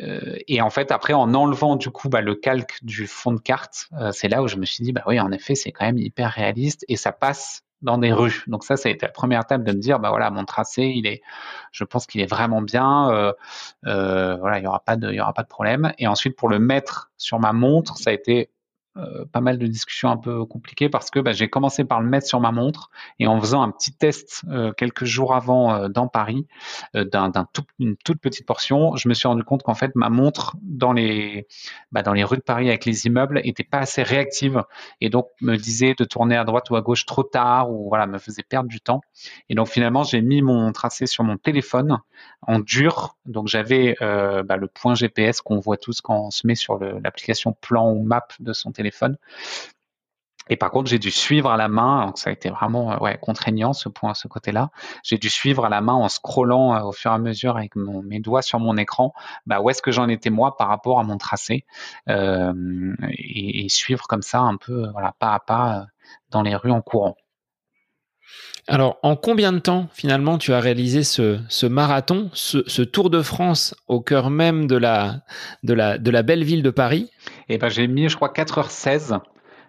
[0.00, 3.40] euh, et en fait, après, en enlevant du coup bah, le calque du fond de
[3.40, 5.84] carte, euh, c'est là où je me suis dit, bah oui, en effet, c'est quand
[5.84, 8.44] même hyper réaliste et ça passe dans des rues.
[8.46, 10.84] Donc ça, ça a été la première étape de me dire, bah voilà, mon tracé,
[10.84, 11.20] il est,
[11.72, 13.10] je pense qu'il est vraiment bien.
[13.10, 13.32] Euh,
[13.86, 15.92] euh, voilà, il y aura pas de, il y aura pas de problème.
[15.98, 18.50] Et ensuite, pour le mettre sur ma montre, ça a été
[18.98, 22.10] euh, pas mal de discussions un peu compliquées parce que bah, j'ai commencé par le
[22.10, 25.88] mettre sur ma montre et en faisant un petit test euh, quelques jours avant euh,
[25.88, 26.46] dans Paris
[26.92, 27.32] d'un,
[28.04, 31.46] toute petite portion, je me suis rendu compte qu'en fait ma montre dans les
[31.90, 34.62] bah, dans les rues de Paris avec les immeubles était pas assez réactive
[35.00, 38.06] et donc me disait de tourner à droite ou à gauche trop tard ou voilà
[38.06, 39.00] me faisait perdre du temps.
[39.48, 41.98] Et donc finalement j'ai mis mon tracé sur mon téléphone
[42.42, 43.16] en dur.
[43.24, 47.56] Donc j'avais bah, le point GPS qu'on voit tous quand on se met sur l'application
[47.58, 48.81] plan ou map de son téléphone
[50.48, 53.14] Et par contre, j'ai dû suivre à la main, donc ça a été vraiment euh,
[53.14, 54.70] contraignant ce point, ce côté-là.
[55.04, 57.76] J'ai dû suivre à la main en scrollant euh, au fur et à mesure avec
[57.76, 59.14] mes doigts sur mon écran,
[59.46, 61.64] bah, où est-ce que j'en étais moi par rapport à mon tracé,
[62.08, 65.86] euh, et, suivre comme ça un peu, pas à pas
[66.30, 67.16] dans les rues en courant.
[68.68, 73.74] Alors, en combien de temps finalement tu as réalisé ce, marathon, ce, Tour de France
[73.88, 75.22] au cœur même de la,
[76.22, 77.10] belle ville de Paris?
[77.48, 79.18] Eh ben, j'ai mis, je crois, 4h16.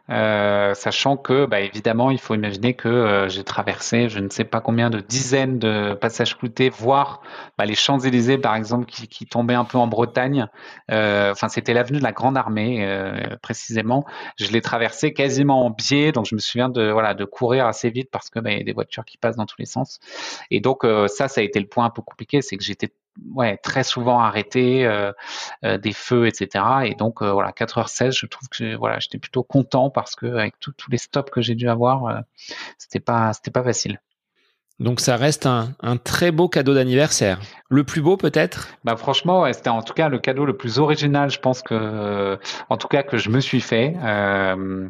[0.09, 4.43] Euh, sachant que, bah, évidemment, il faut imaginer que euh, j'ai traversé je ne sais
[4.43, 7.21] pas combien de dizaines de passages cloutés, voire
[7.57, 10.47] bah, les Champs-Élysées, par exemple, qui, qui, tombaient un peu en Bretagne.
[10.91, 12.85] Euh, enfin, c'était l'avenue de la Grande Armée,
[13.41, 14.05] précisément.
[14.37, 17.89] Je l'ai traversé quasiment en biais, donc je me souviens de voilà de courir assez
[17.89, 19.99] vite parce que bah, y a des voitures qui passent dans tous les sens.
[20.51, 22.91] Et donc ça, ça a été le point un peu compliqué, c'est que j'étais
[23.34, 24.88] ouais, très souvent arrêté,
[25.64, 26.66] des feux, etc.
[26.86, 30.74] Et donc voilà, 4h16, je trouve que voilà, j'étais plutôt content parce que avec tous
[30.89, 32.24] les stops que j'ai dû avoir,
[32.78, 33.99] c'était pas c'était pas facile.
[34.80, 37.39] Donc ça reste un, un très beau cadeau d'anniversaire.
[37.74, 38.67] Le plus beau peut-être?
[38.84, 42.38] Bah franchement, c'était en tout cas le cadeau le plus original, je pense que,
[42.69, 43.95] en tout cas que je me suis fait.
[44.03, 44.89] Euh,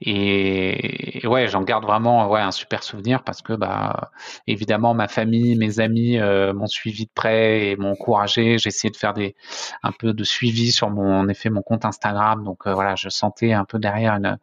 [0.00, 4.10] et, ouais, j'en garde vraiment ouais un super souvenir parce que bah
[4.48, 8.58] évidemment ma famille, mes amis euh, m'ont suivi de près et m'ont encouragé.
[8.58, 9.36] J'ai essayé de faire des
[9.84, 12.42] un peu de suivi sur mon en effet mon compte Instagram.
[12.42, 14.38] Donc euh, voilà, je sentais un peu derrière une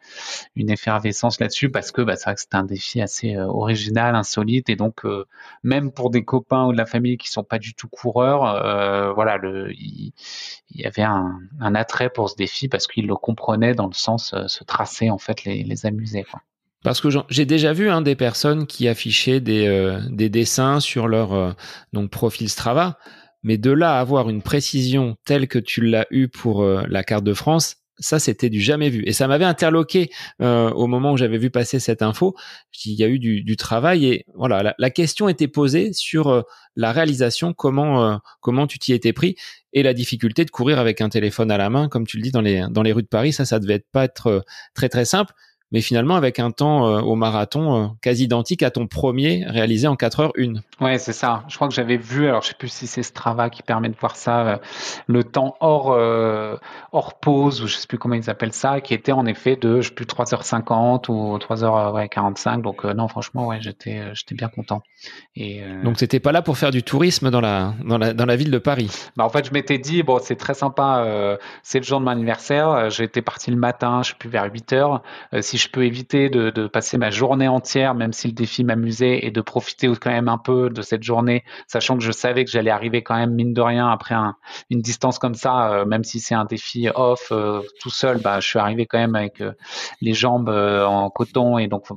[0.55, 4.69] une effervescence là-dessus parce que bah, c'est vrai que c'était un défi assez original, insolite
[4.69, 5.05] et donc
[5.63, 9.13] même pour des copains ou de la famille qui sont pas du tout coureur, euh,
[9.13, 10.11] voilà, il,
[10.73, 11.39] y avait un,
[11.75, 15.17] attrait pour ce défi parce qu'il le comprenait dans le sens euh, se tracer en
[15.17, 16.25] fait les, les amuser.
[16.83, 21.07] Parce que j'ai déjà vu hein, des personnes qui affichaient des, euh, des dessins sur
[21.07, 21.55] leur
[21.93, 22.97] donc profil Strava,
[23.43, 27.23] mais de là à avoir une précision telle que tu l'as eu pour la carte
[27.23, 29.03] de France, ça c'était du jamais vu.
[29.05, 32.35] Et ça m'avait interloqué euh, au moment où j'avais vu passer cette info.
[32.85, 36.41] Il y a eu du, travail et voilà la, question était posée sur euh,
[36.75, 39.35] la réalisation comment euh, comment tu t'y étais pris
[39.73, 42.31] et la difficulté de courir avec un téléphone à la main comme tu le dis
[42.31, 43.33] dans les dans les rues de Paris.
[43.33, 44.43] Ça ça devait pas être
[44.73, 45.33] très très simple
[45.71, 49.87] mais finalement avec un temps euh, au marathon euh, quasi identique à ton premier réalisé
[49.87, 50.53] en 4 heures 1.
[50.83, 51.43] Ouais, c'est ça.
[51.47, 53.95] Je crois que j'avais vu, alors je sais plus si c'est Strava qui permet de
[53.99, 54.57] voir ça, euh,
[55.07, 55.97] le temps hors,
[56.91, 59.81] hors pause, ou je sais plus comment ils appellent ça, qui était en effet de,
[59.81, 62.61] je sais plus, 3h50 ou 3h45.
[62.61, 64.81] Donc non, franchement, ouais, j'étais, j'étais bien content.
[65.35, 68.35] Et, Donc c'était pas là pour faire du tourisme dans la, dans la, dans la
[68.35, 68.91] ville de Paris?
[69.15, 72.11] Bah, En fait, je m'étais dit, bon, c'est très sympa, c'est le jour de mon
[72.11, 75.01] anniversaire, j'étais parti le matin, je sais plus, vers 8h.
[75.41, 79.31] si je peux éviter de, passer ma journée entière, même si le défi m'amusait, et
[79.31, 82.71] de profiter quand même un peu de cette journée, sachant que je savais que j'allais
[82.71, 84.15] arriver quand même mine de rien après
[84.69, 88.39] une distance comme ça, euh, même si c'est un défi off euh, tout seul, bah,
[88.39, 89.53] je suis arrivé quand même avec euh,
[90.01, 91.87] les jambes en coton et donc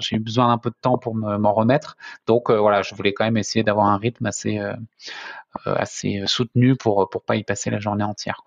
[0.00, 1.96] j'ai eu besoin d'un peu de temps pour m'en remettre.
[2.26, 7.36] Donc voilà, je voulais quand même essayer d'avoir un rythme assez soutenu pour pour pas
[7.36, 8.42] y passer la journée entière.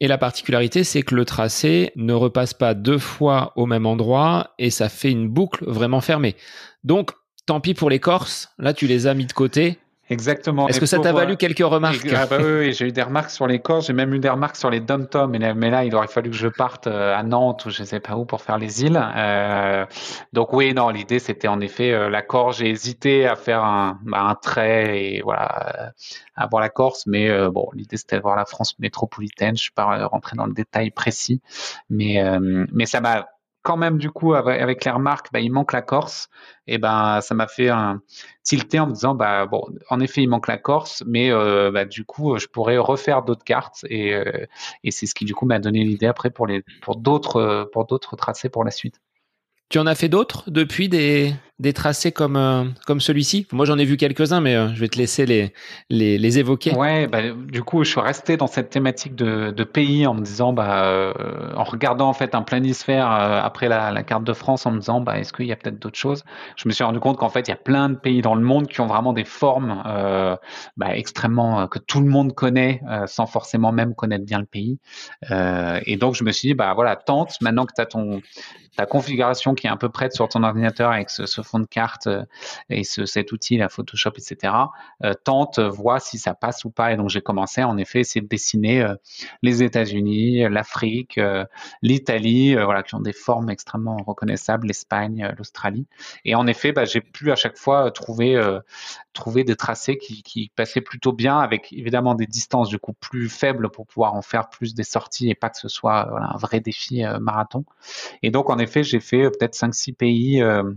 [0.00, 4.54] Et la particularité, c'est que le tracé ne repasse pas deux fois au même endroit
[4.58, 6.36] et ça fait une boucle vraiment fermée.
[6.82, 7.12] Donc,
[7.46, 8.48] tant pis pour les Corses.
[8.58, 9.78] Là, tu les as mis de côté.
[10.10, 10.68] Exactement.
[10.68, 13.30] Est-ce que ça t'a valu euh, quelques remarques ah bah oui, j'ai eu des remarques
[13.30, 16.08] sur les corps, j'ai même eu des remarques sur les dom-toms, mais, là, il aurait
[16.08, 18.58] fallu que je parte euh, à Nantes ou je ne sais pas où pour faire
[18.58, 19.00] les îles.
[19.16, 19.86] Euh,
[20.34, 22.58] donc oui, non, l'idée c'était en effet la Corse.
[22.58, 25.92] J'ai hésité à faire un, bah, un trait et voilà,
[26.36, 29.48] à voir la Corse, mais bon, l'idée c'était de voir la France métropolitaine.
[29.48, 31.40] Je ne suis pas rentré dans le détail précis,
[31.88, 32.22] mais
[32.72, 33.26] mais ça m'a
[33.64, 36.28] quand même du coup avec, les remarques, bah, il manque la Corse.
[36.66, 38.00] Et ben ça m'a fait un
[38.42, 41.84] tilter en me disant bah bon, en effet il manque la Corse, mais euh, bah,
[41.84, 44.46] du coup je pourrais refaire d'autres cartes et, euh,
[44.84, 46.46] et c'est ce qui du coup m'a donné l'idée après pour
[46.82, 49.00] pour d'autres pour d'autres tracés pour la suite.
[49.70, 53.78] Tu en as fait d'autres depuis des, des tracés comme, euh, comme celui-ci Moi, j'en
[53.78, 55.52] ai vu quelques-uns, mais euh, je vais te laisser les,
[55.88, 56.74] les, les évoquer.
[56.74, 60.22] Ouais, bah, du coup, je suis resté dans cette thématique de, de pays en me
[60.22, 61.12] disant, bah, euh,
[61.54, 65.20] en regardant en fait un planisphère après la, carte de France, en me disant, bah,
[65.20, 66.24] est-ce qu'il y a peut-être d'autres choses?
[66.56, 68.42] Je me suis rendu compte qu'en fait, il y a plein de pays dans le
[68.42, 69.82] monde qui ont vraiment des formes
[70.76, 74.78] bah, extrêmement que tout le monde connaît, sans forcément même connaître bien le pays.
[75.30, 78.20] et donc, je me suis dit, bah voilà, tente maintenant que tu as ton
[78.76, 81.66] ta configuration qui est un peu prête sur ton ordinateur avec ce, ce fond de
[81.66, 82.24] carte euh,
[82.70, 84.52] et ce, cet outil, la Photoshop, etc.,
[85.04, 86.92] euh, tente, vois si ça passe ou pas.
[86.92, 88.94] Et donc j'ai commencé en effet essayer de dessiner euh,
[89.42, 91.20] les États-Unis, l'Afrique,
[91.82, 95.86] l'Italie, voilà, qui ont des formes extrêmement reconnaissables, l'Espagne, l'Australie.
[96.24, 98.40] Et en effet, bah, j'ai pu à chaque fois trouver
[99.12, 103.70] trouver des tracés qui, passaient plutôt bien, avec évidemment des distances du coup plus faibles
[103.70, 107.04] pour pouvoir en faire plus des sorties et pas que ce soit un vrai défi
[107.20, 107.64] marathon.
[108.22, 110.72] Et donc en effet, j'ai fait peut-être 5-6 pays euh,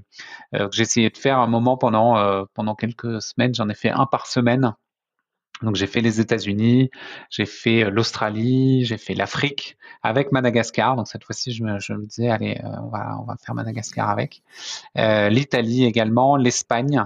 [0.57, 3.53] que j'ai essayé de faire un moment pendant, euh, pendant quelques semaines.
[3.53, 4.73] J'en ai fait un par semaine.
[5.63, 6.91] Donc j'ai fait les États-Unis,
[7.31, 10.95] j'ai fait euh, l'Australie, j'ai fait l'Afrique avec Madagascar.
[10.95, 14.09] Donc cette fois-ci, je me, je me disais, allez, on, va, on va faire Madagascar
[14.09, 14.43] avec.
[14.97, 17.03] Euh, L'Italie également, l'Espagne.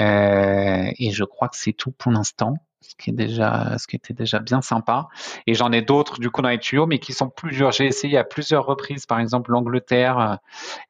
[0.00, 2.56] Euh, et je crois que c'est tout pour l'instant
[2.88, 5.08] ce qui est déjà, ce qui était déjà bien sympa.
[5.46, 7.72] Et j'en ai d'autres du coup dans les tuyaux, mais qui sont plus durs.
[7.72, 10.36] J'ai essayé à plusieurs reprises, par exemple l'Angleterre, euh,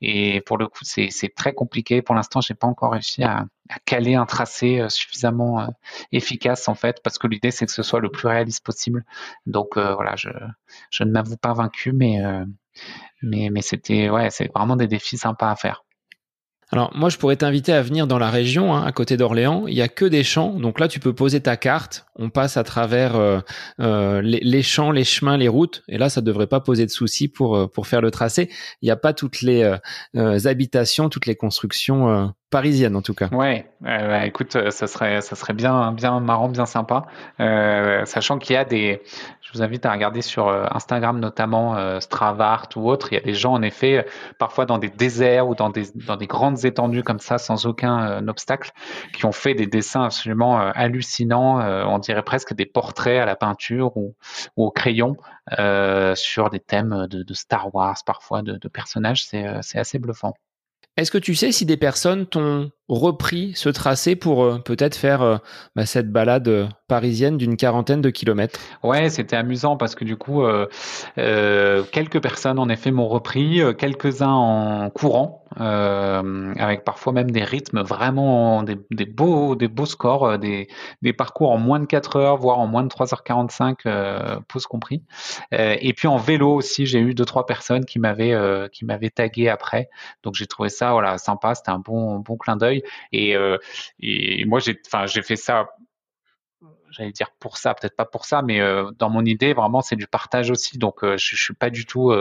[0.00, 2.02] et pour le coup c'est très compliqué.
[2.02, 3.46] Pour l'instant, j'ai pas encore réussi à,
[3.86, 5.66] caler un tracé euh, suffisamment euh,
[6.12, 9.04] efficace en fait, parce que l'idée c'est que ce soit le plus réaliste possible.
[9.46, 10.28] Donc voilà, je,
[11.04, 12.18] ne m'avoue pas vaincu, mais
[13.22, 15.83] mais mais c'était ouais, c'est vraiment des défis sympas à faire.
[16.72, 19.64] Alors moi, je pourrais t'inviter à venir dans la région, hein, à côté d'Orléans.
[19.66, 22.06] Il y a que des champs, donc là, tu peux poser ta carte.
[22.16, 23.40] On passe à travers euh,
[23.80, 27.28] euh, les, champs, les chemins, les routes, et là, ça devrait pas poser de soucis
[27.28, 28.50] pour euh, pour faire le tracé.
[28.82, 29.78] Il n'y a pas toutes les
[30.44, 33.28] habitations, toutes les constructions parisiennes en tout cas.
[33.32, 33.66] Ouais,
[34.24, 37.06] écoute, ça serait ça serait bien bien marrant, bien sympa,
[37.38, 39.02] sachant qu'il y a des
[39.54, 43.12] vous invite à regarder sur euh, Instagram notamment euh, Stravart ou autre.
[43.12, 44.06] Il y a des gens en effet
[44.38, 48.72] parfois dans des déserts ou dans des grandes étendues comme ça sans aucun euh, obstacle
[49.12, 51.60] qui ont fait des dessins absolument hallucinants.
[51.86, 54.14] on dirait presque des portraits à la peinture ou,
[54.56, 55.16] au crayon
[56.14, 59.24] sur des thèmes de, Star Wars parfois de, personnages.
[59.24, 60.34] C'est assez bluffant.
[60.96, 65.22] Est-ce que tu sais si des personnes t'ont repris ce tracé pour euh, peut-être faire
[65.22, 65.38] euh,
[65.74, 70.16] bah, cette balade euh, parisienne d'une quarantaine de kilomètres Ouais, c'était amusant parce que du
[70.16, 70.42] coup,
[71.16, 78.62] quelques personnes en effet m'ont repris, quelques-uns en courant, avec parfois même des rythmes vraiment
[78.62, 78.76] des,
[79.06, 80.68] beaux, des beaux scores, des,
[81.16, 85.02] parcours en moins de 4 heures, voire en moins de 3h45, pause compris.
[85.52, 89.88] et puis en vélo aussi, j'ai eu deux trois personnes qui m'avaient tagué après,
[90.22, 92.82] donc j'ai trouvé ça voilà sympa, c'était un bon bon clin d'œil.
[93.12, 93.58] Et, euh,
[94.00, 95.68] et moi, j'ai fait ça
[96.94, 99.96] j'allais dire pour ça, peut-être pas pour ça, mais euh, dans mon idée, vraiment, c'est
[99.96, 100.78] du partage aussi.
[100.78, 102.12] Donc, euh, je, je suis pas du tout,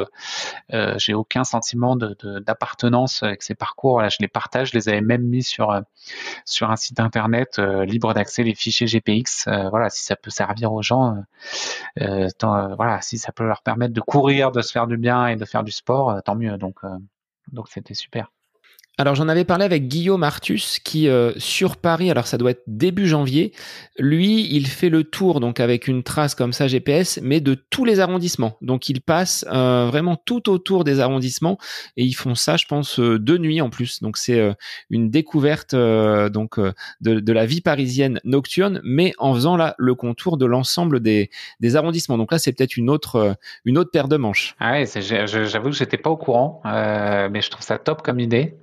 [0.97, 4.01] j'ai aucun sentiment de, d'appartenance avec ces parcours.
[4.01, 5.81] Là, je les partage, je les avais même mis sur
[6.45, 9.45] sur un site internet libre d'accès, les fichiers GPX.
[9.69, 11.15] voilà, si ça peut servir aux gens,
[11.97, 15.45] voilà, si ça peut leur permettre de courir, de se faire du bien et de
[15.45, 16.57] faire du sport, tant mieux.
[16.57, 16.79] Donc,
[17.51, 18.31] donc c'était super.
[18.99, 22.61] Alors j'en avais parlé avec Guillaume Artus qui euh, sur Paris, alors ça doit être
[22.67, 23.51] début janvier,
[23.97, 27.85] lui il fait le tour donc avec une trace comme ça GPS, mais de tous
[27.85, 28.55] les arrondissements.
[28.61, 31.57] Donc il passe euh, vraiment tout autour des arrondissements
[31.97, 34.03] et ils font ça, je pense, euh, de nuit en plus.
[34.03, 34.53] Donc c'est
[34.91, 36.59] une découverte donc
[37.01, 41.31] de, la vie parisienne nocturne, mais en faisant là le contour de l'ensemble des,
[41.61, 42.19] des arrondissements.
[42.19, 43.35] Donc là c'est peut-être une autre
[43.65, 44.55] une autre paire de manches.
[44.59, 48.55] Ah ouais, j'avoue que j'étais pas au courant, mais je trouve ça top comme idée.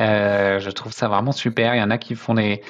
[0.00, 1.74] Euh, je trouve ça vraiment super.
[1.74, 2.62] Il y en a qui font les,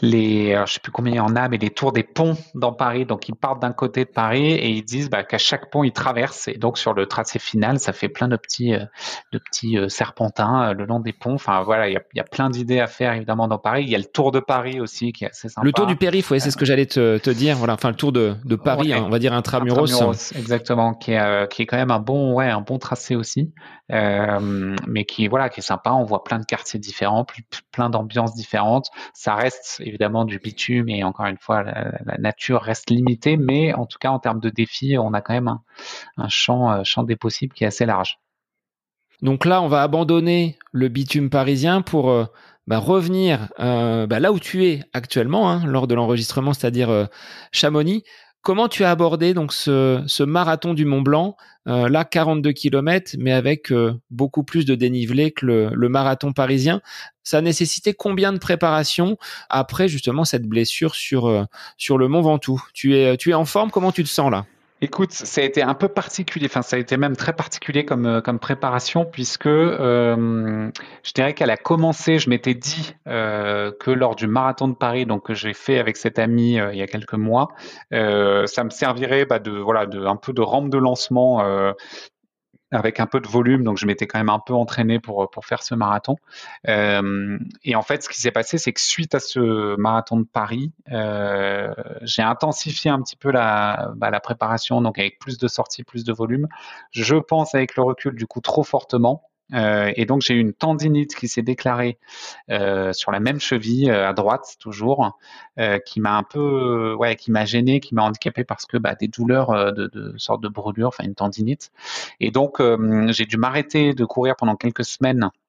[0.00, 2.72] les je sais plus combien il y en a, mais les tours des ponts dans
[2.72, 3.04] Paris.
[3.04, 5.92] Donc ils partent d'un côté de Paris et ils disent bah, qu'à chaque pont ils
[5.92, 6.48] traversent.
[6.48, 8.84] Et donc sur le tracé final, ça fait plein de petits, euh,
[9.32, 11.34] de petits euh, serpentins le long des ponts.
[11.34, 13.84] Enfin voilà, il y a, il y a plein d'idées à faire évidemment dans Paris.
[13.84, 15.64] Il y a le tour de Paris aussi qui est assez sympa.
[15.64, 17.56] Le tour du périph, oui, c'est ce que j'allais te, te, dire.
[17.56, 19.92] Voilà, enfin le tour de, de Paris, hein, on va dire intramuros.
[19.92, 23.52] intramuros exactement, qui est, qui est quand même un bon, ouais, un bon tracé aussi,
[23.88, 25.92] mais qui voilà, qui est sympa.
[25.92, 27.24] On voit plein de quartiers différents,
[27.72, 28.90] plein d'ambiances différentes.
[29.14, 33.86] Ça reste évidemment du bitume et encore une fois, la, nature reste limitée, mais en
[33.86, 35.58] tout cas, en termes de défis, on a quand même
[36.16, 38.18] un, champ, euh, champ des possibles qui est assez large.
[39.22, 42.24] Donc là, on va abandonner le bitume parisien pour euh,
[42.66, 47.08] bah, revenir euh, bah, là où tu es actuellement, hein, lors de l'enregistrement, c'est-à-dire
[47.52, 48.04] Chamonix.
[48.42, 51.36] Comment tu as abordé donc ce, marathon du Mont Blanc
[51.68, 56.80] euh, Là, 42 km, mais avec euh, beaucoup plus de dénivelé que le, marathon parisien?
[57.22, 59.18] Ça a nécessité combien de préparation
[59.50, 61.44] après justement cette blessure sur, euh,
[61.76, 62.62] sur le Mont Ventoux?
[62.72, 63.70] Tu es, tu es en forme?
[63.70, 64.46] Comment tu te sens là?
[64.82, 68.06] Écoute, ça a été un peu particulier, enfin ça a été même très particulier comme,
[68.06, 70.70] euh, comme préparation puisque euh,
[71.02, 75.04] je dirais qu'elle a commencé, je m'étais dit euh, que lors du marathon de Paris,
[75.04, 77.48] donc que j'ai fait avec cet ami il y a quelques mois,
[77.90, 81.42] ça me servirait bah, de voilà de un peu de rampe de lancement
[82.70, 85.44] avec un peu de volume, donc je m'étais quand même un peu entraîné pour, pour
[85.44, 86.16] faire ce marathon.
[86.68, 90.26] Euh, et en fait, ce qui s'est passé, c'est que suite à ce marathon de
[90.26, 95.48] Paris, euh, j'ai intensifié un petit peu la, bah, la préparation, donc avec plus de
[95.48, 96.46] sorties, plus de volume.
[96.92, 99.29] Je pense avec le recul, du coup, trop fortement.
[99.54, 101.98] Euh, et donc j'ai eu une tendinite qui s'est déclarée
[102.50, 105.18] euh, sur la même cheville euh, à droite toujours,
[105.84, 109.08] qui m'a un peu, ouais, qui m'a gêné, qui m'a handicapé parce que bah, des
[109.08, 111.70] douleurs de, de sorte de brûlure, enfin une tendinite.
[112.18, 112.62] Et donc
[113.08, 115.39] j'ai dû m'arrêter de courir pendant quelques semaines euh,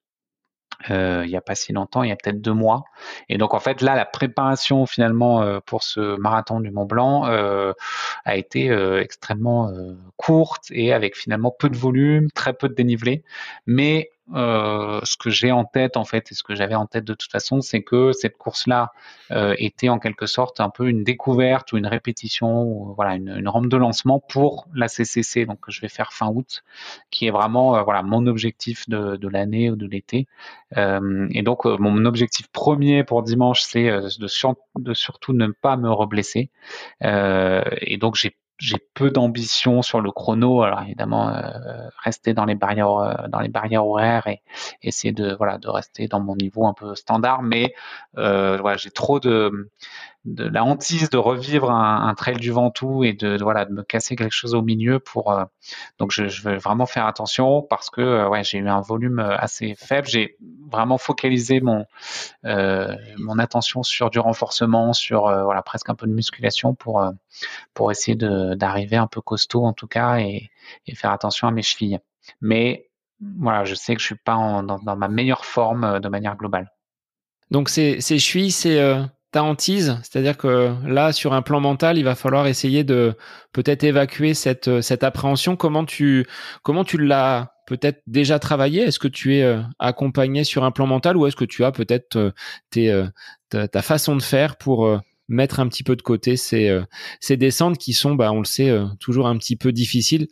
[0.89, 2.83] il n'y a pas si longtemps, il y a peut-être deux mois.
[3.29, 7.27] Et donc en fait là, la préparation finalement euh, pour ce marathon du Mont Blanc
[7.27, 7.73] euh,
[8.25, 9.71] a été extrêmement
[10.17, 13.23] courte et avec finalement peu de volume, très peu de dénivelé.
[13.65, 17.05] Mais euh, ce que j'ai en tête en fait et ce que j'avais en tête
[17.05, 18.91] de toute façon, c'est que cette course-là
[19.31, 23.29] euh, était en quelque sorte un peu une découverte ou une répétition, ou, voilà, une,
[23.29, 26.63] une, rampe de lancement pour la CCC, donc que je vais faire fin août,
[27.09, 30.27] qui est vraiment euh, voilà mon objectif de, de l'année ou de l'été.
[30.77, 34.27] Euh, et donc mon objectif premier pour dimanche, c'est de,
[34.79, 36.49] de, surtout ne pas me reblesser.
[37.01, 40.61] et donc j'ai j'ai peu d'ambition sur le chrono.
[40.61, 41.41] Alors évidemment, euh,
[42.03, 44.41] rester dans les barrières euh, dans les barrières horaires et
[44.83, 47.41] essayer de voilà de rester dans mon niveau un peu standard.
[47.41, 47.73] Mais
[48.19, 49.71] euh, voilà, j'ai trop de
[50.25, 54.15] de la hantise de revivre un, trail du Ventoux et de, voilà de me casser
[54.15, 55.45] quelque chose au milieu pour euh,
[55.97, 59.35] donc je, je, vraiment faire attention parce que euh, ouais j'ai eu un volume euh,
[59.37, 60.07] assez faible.
[60.07, 60.37] J'ai
[60.69, 61.85] vraiment focalisé mon
[62.45, 67.03] euh, mon attention sur du renforcement sur voilà presque un peu de musculation pour
[67.73, 70.49] pour essayer d'arriver un peu costaud en tout cas et,
[70.85, 71.99] et, faire attention à mes chevilles.
[72.41, 72.89] Mais
[73.39, 76.37] voilà je sais que je suis pas en, dans, dans ma meilleure forme de manière
[76.37, 76.71] globale.
[77.49, 78.79] Donc ces, ces chevilles c'est
[79.31, 83.15] ta hantise, c'est-à-dire que là, sur un plan mental, il va falloir essayer de
[83.53, 85.55] peut-être évacuer cette, euh, cette appréhension.
[85.55, 86.27] Comment tu,
[86.63, 88.83] comment tu l'as peut-être déjà travaillé?
[88.83, 91.71] Est-ce que tu es euh, accompagné sur un plan mental ou est-ce que tu as
[91.71, 92.33] peut-être
[92.77, 93.07] euh,
[93.49, 96.77] ta, façon de faire pour mettre un petit peu de côté ces,
[97.21, 100.27] ces descentes qui sont, bah, on le sait, toujours un petit peu difficiles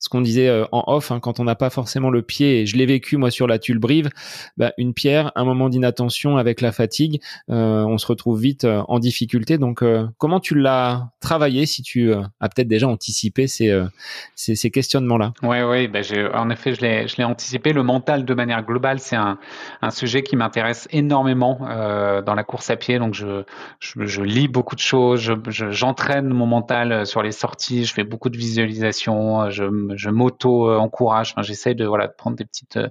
[0.00, 2.66] ce qu'on disait euh, en off, hein, quand on n'a pas forcément le pied, et
[2.66, 4.08] je l'ai vécu moi sur la tulle brive,
[4.56, 7.20] bah, une pierre, un moment d'inattention avec la fatigue,
[7.50, 9.58] euh, on se retrouve vite euh, en difficulté.
[9.58, 9.84] Donc,
[10.18, 13.78] comment tu l'as travaillé si tu as peut-être déjà anticipé ces,
[14.34, 15.34] ces, ces questionnements-là?
[15.42, 16.00] Oui, oui, bah,
[16.34, 17.72] en effet, je l'ai, je l'ai anticipé.
[17.72, 19.38] Le mental, de manière globale, c'est un,
[19.82, 22.98] un sujet qui m'intéresse énormément dans la course à pied.
[22.98, 23.42] Donc, je,
[23.80, 28.04] je, je lis beaucoup de choses, je, j'entraîne mon mental sur les sorties, je fais
[28.04, 29.64] beaucoup de visualisation, je
[29.96, 31.32] je m'auto-encourage.
[31.32, 32.88] Enfin, j'essaie de voilà de prendre des petites euh,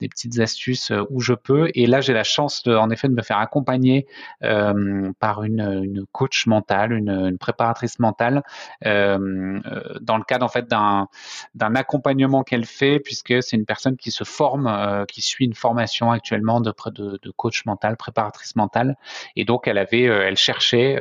[0.00, 1.70] des petites astuces euh, où je peux.
[1.74, 4.06] Et là, j'ai la chance de, en effet de me faire accompagner
[4.42, 8.42] euh, par une, une coach mentale, une, une préparatrice mentale,
[8.86, 9.60] euh,
[10.00, 11.08] dans le cadre en fait d'un
[11.54, 15.54] d'un accompagnement qu'elle fait, puisque c'est une personne qui se forme, euh, qui suit une
[15.54, 18.96] formation actuellement de, de, de coach mental, préparatrice mentale.
[19.36, 20.98] Et donc, elle avait, elle cherchait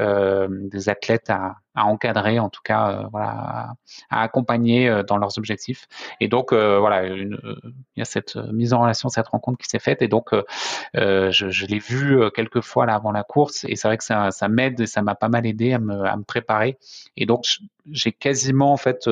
[0.49, 3.73] des athlètes à à encadrer, en tout cas, euh, voilà,
[4.09, 5.87] à, accompagner euh, dans leurs objectifs.
[6.19, 7.39] Et donc, euh, voilà, une,
[7.95, 10.01] il y a cette mise en relation, cette rencontre qui s'est faite.
[10.01, 10.31] Et donc,
[10.93, 13.65] je, je l'ai vu quelques fois là avant la course.
[13.67, 16.05] Et c'est vrai que ça, ça m'aide et ça m'a pas mal aidé à me,
[16.05, 16.77] à me préparer.
[17.17, 17.45] Et donc,
[17.91, 19.09] j'ai quasiment en fait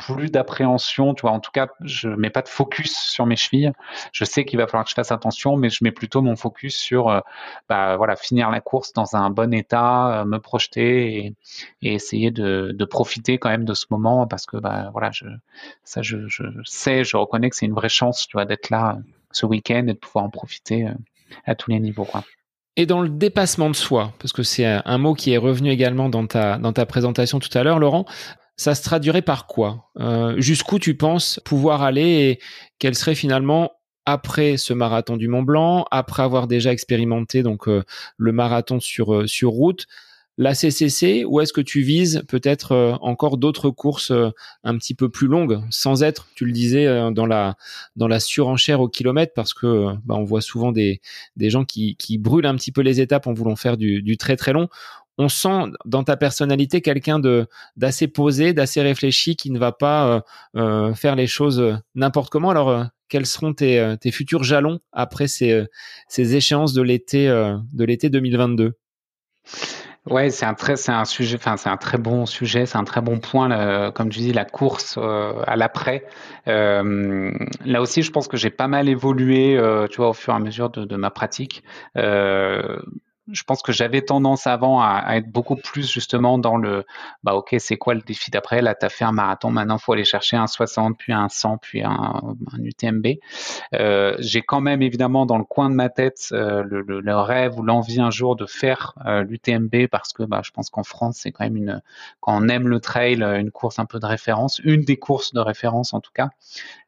[0.00, 1.32] plus d'appréhension, tu vois.
[1.32, 3.72] En tout cas, je mets pas de focus sur mes chevilles.
[4.12, 6.76] Je sais qu'il va falloir que je fasse attention, mais je mets plutôt mon focus
[6.76, 7.20] sur, euh,
[7.68, 11.34] bah, voilà, finir la course dans un bon état, euh, me projeter
[11.82, 15.26] et, essayer de, profiter quand même de ce moment parce que, bah, voilà, je,
[15.84, 16.16] ça, je,
[16.64, 19.84] sais, je reconnais que c'est une vraie chance, tu vois, d'être là euh, ce week-end
[19.86, 20.88] et de pouvoir en profiter
[21.44, 22.08] à tous les niveaux.
[22.76, 26.08] Et dans le dépassement de soi, parce que c'est un mot qui est revenu également
[26.08, 28.06] dans ta, dans ta présentation tout à l'heure, Laurent,
[28.60, 29.90] ça se traduirait par quoi?
[29.98, 32.40] Euh, Jusqu'où tu penses pouvoir aller et
[32.78, 33.72] quel serait finalement
[34.04, 37.84] après ce marathon du Mont Blanc, après avoir déjà expérimenté donc euh,
[38.18, 39.86] le marathon sur euh, route,
[40.36, 44.12] la CCC ou est-ce que tu vises peut-être encore d'autres courses
[44.62, 49.32] un petit peu plus longues sans être, tu le disais, dans la surenchère au kilomètre?
[49.34, 51.00] Parce que bah, on voit souvent des
[51.36, 54.68] gens qui brûlent un petit peu les étapes en voulant faire du très très long
[55.20, 57.20] on sent dans ta personnalité quelqu'un
[57.76, 60.20] d'assez posé, d'assez réfléchi, qui ne va pas euh,
[60.56, 62.48] euh, faire les choses euh, n'importe comment.
[62.48, 65.64] Alors, quels seront tes, futurs jalons après ces,
[66.08, 68.72] ces échéances de l'été de l'été 2022
[70.06, 70.76] Ouais, c'est un très,
[71.98, 76.06] bon sujet, c'est un très bon point, comme tu dis, la course à l'après.
[76.46, 79.60] là aussi, je pense que j'ai pas mal évolué,
[79.90, 81.64] tu vois, au fur et à mesure de ma pratique
[83.32, 86.84] je pense que j'avais tendance avant à, être beaucoup plus justement dans le
[87.22, 88.62] bah ok c'est quoi le défi d'après?
[88.62, 91.58] Là tu as fait un marathon maintenant faut aller chercher un 60 puis un 100
[91.58, 92.20] puis un,
[92.58, 93.06] UTMB
[93.74, 97.16] euh, j'ai quand même évidemment dans le coin de ma tête euh, le, le, le,
[97.16, 100.84] rêve ou l'envie un jour de faire euh, l'UTMB parce que bah, je pense qu'en
[100.84, 101.82] France c'est quand même une
[102.20, 105.40] quand on aime le trail une course un peu de référence une des courses de
[105.40, 106.30] référence en tout cas.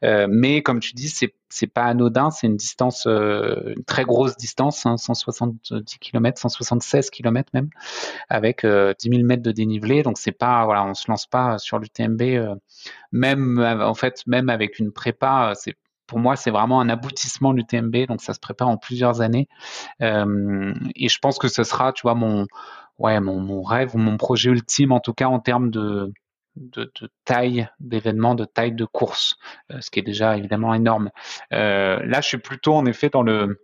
[0.05, 4.05] Euh, mais comme tu dis c'est c'est pas anodin, c'est une distance, euh, une très
[4.05, 7.68] grosse distance, hein, 170 km, 176 km même,
[8.28, 10.03] avec euh, 10 000 mètres de dénivelé.
[10.03, 12.55] Donc c'est pas, voilà, on se lance pas sur l'UTMB, euh,
[13.12, 15.53] même en fait, même avec une prépa,
[16.07, 19.48] pour moi, c'est vraiment un aboutissement l'UTMB, donc ça se prépare en plusieurs années.
[20.03, 22.46] Euh, et je pense que ce sera, tu vois, mon,
[22.98, 26.12] ouais, mon, mon rêve ou mon projet ultime, en tout cas en termes de
[26.57, 26.90] de,
[27.24, 29.36] taille d'événements, de taille de course,
[29.70, 31.11] euh, ce qui est déjà évidemment énorme.
[31.53, 33.61] Euh, là, je suis plutôt en effet dans le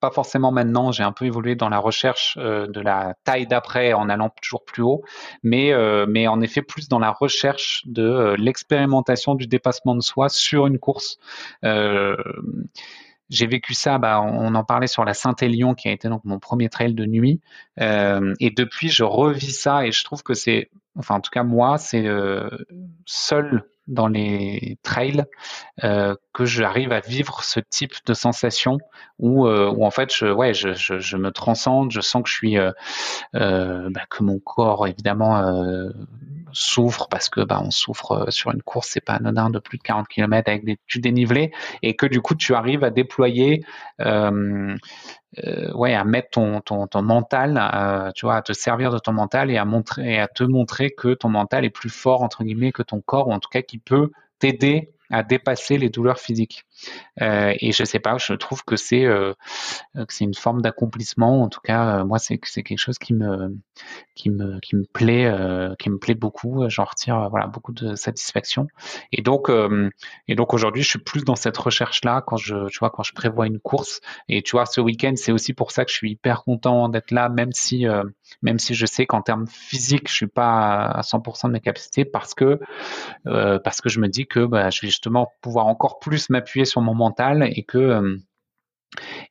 [0.00, 3.92] pas forcément maintenant, j'ai un peu évolué dans la recherche euh, de la taille d'après
[3.92, 5.02] en allant toujours plus haut,
[5.44, 5.72] mais,
[6.26, 11.18] en effet plus dans la recherche de l'expérimentation du dépassement de soi sur une course.
[13.30, 16.38] J'ai vécu ça, bah, on en parlait sur la Saint-Élion qui a été donc mon
[16.38, 17.40] premier trail de nuit.
[17.80, 21.42] Euh, et depuis, je revis ça et je trouve que c'est, enfin en tout cas
[21.42, 22.48] moi, c'est euh,
[23.06, 25.24] seul dans les trails
[25.84, 28.78] euh, que j'arrive à vivre ce type de sensation
[29.18, 32.70] où, euh, en fait je, ouais, je, me transcende, je sens que je suis euh,
[33.32, 35.42] bah, que mon corps évidemment
[36.52, 39.82] souffre parce que bah, on souffre sur une course, c'est pas anodin de plus de
[39.82, 43.64] 40 km avec des tu dénivelés et que du coup tu arrives à déployer
[45.44, 48.98] euh, ouais, à mettre ton, ton, ton mental, euh, tu vois, à te servir de
[48.98, 52.44] ton mental et à montrer, à te montrer que ton mental est plus fort entre
[52.44, 56.18] guillemets que ton corps, ou en tout cas qui peut t'aider à dépasser les douleurs
[56.18, 56.64] physiques.
[57.22, 59.34] Euh, et je sais pas, je trouve que c'est euh,
[60.08, 61.42] c'est une forme d'accomplissement.
[61.42, 63.56] En tout cas, euh, moi, c'est c'est quelque chose qui me
[64.14, 66.64] qui me qui me plaît euh, qui me plaît beaucoup.
[66.68, 68.66] J'en retire voilà beaucoup de satisfaction.
[69.12, 69.50] Et donc
[70.28, 73.02] et donc aujourd'hui, je suis plus dans cette recherche là quand je tu vois quand
[73.02, 74.00] je prévois une course.
[74.28, 77.10] Et tu vois, ce week-end, c'est aussi pour ça que je suis hyper content d'être
[77.10, 77.86] là, même si
[78.42, 82.04] même si je sais qu'en termes physiques, je suis pas à 100% de mes capacités
[82.04, 82.60] parce que
[83.26, 86.64] euh, parce que je me dis que bah, je vais justement pouvoir encore plus m'appuyer
[86.64, 88.18] sur mon mental et que euh,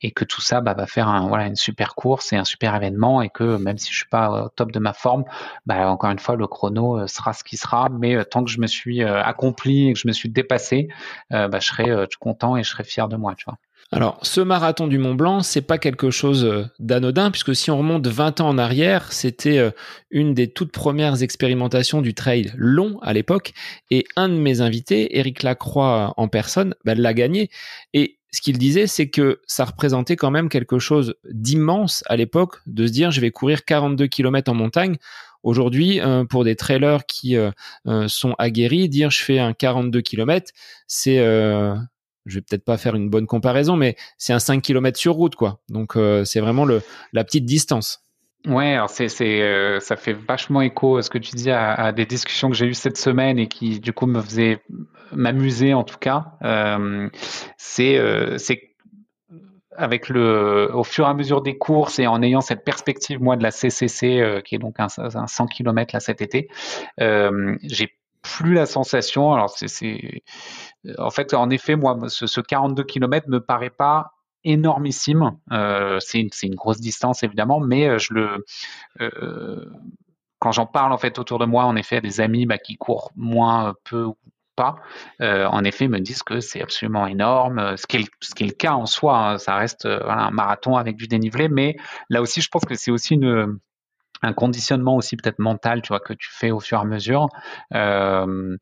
[0.01, 2.75] et que tout ça bah, va faire un, voilà, une super course et un super
[2.75, 5.23] événement et que même si je suis pas au top de ma forme,
[5.65, 8.59] bah, encore une fois le chrono euh, sera ce qui sera, mais tant que je
[8.59, 10.89] me suis accompli et que je me suis dépassé,
[11.29, 13.57] bah, je serai content et je serai fier de moi, tu vois.
[13.93, 17.77] Alors, ce marathon du Mont Blanc, c'est pas quelque chose euh, d'anodin, puisque si on
[17.77, 19.69] remonte 20 ans en arrière, c'était euh,
[20.09, 23.53] une des toutes premières expérimentations du trail long à l'époque,
[23.91, 27.51] et un de mes invités, Eric Lacroix en personne, bah, l'a gagné.
[27.93, 32.61] Et ce qu'il disait, c'est que ça représentait quand même quelque chose d'immense à l'époque,
[32.65, 34.95] de se dire, je vais courir 42 km en montagne.
[35.43, 37.35] Aujourd'hui, euh, pour des trailers qui
[38.07, 40.51] sont aguerris, dire je fais un 42 km,
[40.87, 41.19] c'est
[42.25, 45.35] je vais peut-être pas faire une bonne comparaison, mais c'est un 5 km sur route,
[45.35, 45.59] quoi.
[45.69, 47.99] Donc euh, c'est vraiment le, la petite distance.
[48.45, 52.05] Ouais, c'est, c'est, euh, ça fait vachement écho à ce que tu dis à, des
[52.05, 54.61] discussions que j'ai eues cette semaine et qui du coup me faisaient
[55.13, 56.33] m'amuser en tout cas.
[56.43, 57.09] Euh,
[57.57, 57.97] c'est,
[58.37, 58.61] c'est
[59.77, 63.37] avec le, au fur et à mesure des courses et en ayant cette perspective moi
[63.37, 66.49] de la CCC qui est donc un, un 100 km là cet été,
[66.99, 69.33] j'ai plus la sensation.
[69.33, 70.23] Alors c'est,
[70.97, 74.13] en fait, en effet, moi, ce, ce 42 km me paraît pas
[74.43, 75.37] énormissime.
[75.51, 77.97] Euh, c'est une, grosse distance évidemment, mais euh,
[79.01, 79.65] euh,
[80.39, 83.11] quand j'en parle en fait autour de moi, en effet, des amis bah, qui courent
[83.15, 84.17] moins, peu ou
[84.55, 84.75] pas,
[85.19, 89.17] en effet, me disent que c'est absolument énorme, ce qui est, le cas en soi.
[89.17, 91.75] Hein, ça reste un marathon avec du dénivelé, mais
[92.09, 93.59] là aussi, je pense que c'est aussi une
[94.23, 97.27] un conditionnement aussi peut-être mental, tu vois, que tu fais au fur et à mesure.
[97.73, 98.57] Euh,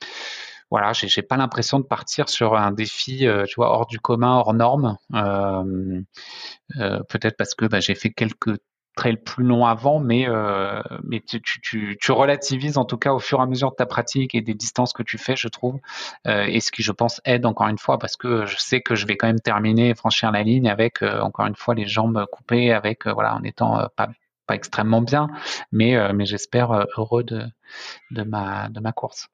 [0.72, 4.38] voilà, j'ai pas l'impression de partir sur un défi, euh, tu vois, hors du commun,
[4.38, 4.98] hors norme.
[5.14, 6.02] Euh,
[6.78, 8.58] euh, peut-être parce que bah, j'ai fait quelques
[8.96, 10.28] trails plus longs avant, mais
[11.04, 14.42] mais tu, relativises en tout cas au fur et à mesure de ta pratique et
[14.42, 15.80] des distances que tu fais, je trouve,
[16.26, 19.08] et ce qui je pense aide encore une fois parce que je sais que je
[19.08, 23.08] vais quand même terminer franchir la ligne avec encore une fois les jambes coupées, avec
[23.08, 24.10] voilà en étant pas
[24.56, 25.28] extrêmement bien,
[25.72, 27.44] mais mais j'espère heureux de
[28.12, 29.28] de ma de ma course.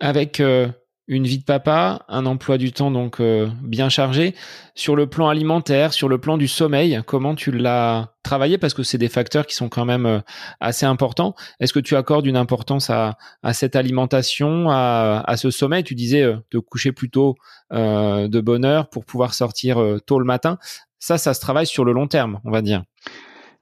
[0.00, 0.68] Avec euh,
[1.06, 4.34] une vie de papa, un emploi du temps donc euh, bien chargé.
[4.74, 8.58] Sur le plan alimentaire, sur le plan du sommeil, comment tu l'as travaillé?
[8.58, 10.20] Parce que c'est des facteurs qui sont quand même euh,
[10.60, 11.34] assez importants.
[11.60, 13.16] Est-ce que tu accordes une importance à,
[13.52, 15.82] cette alimentation, à, à, ce sommeil?
[15.82, 17.36] Tu disais te coucher plus tôt
[17.70, 20.58] de bonne heure pour pouvoir sortir tôt le matin.
[20.98, 22.82] Ça, ça se travaille sur le long terme, on va dire.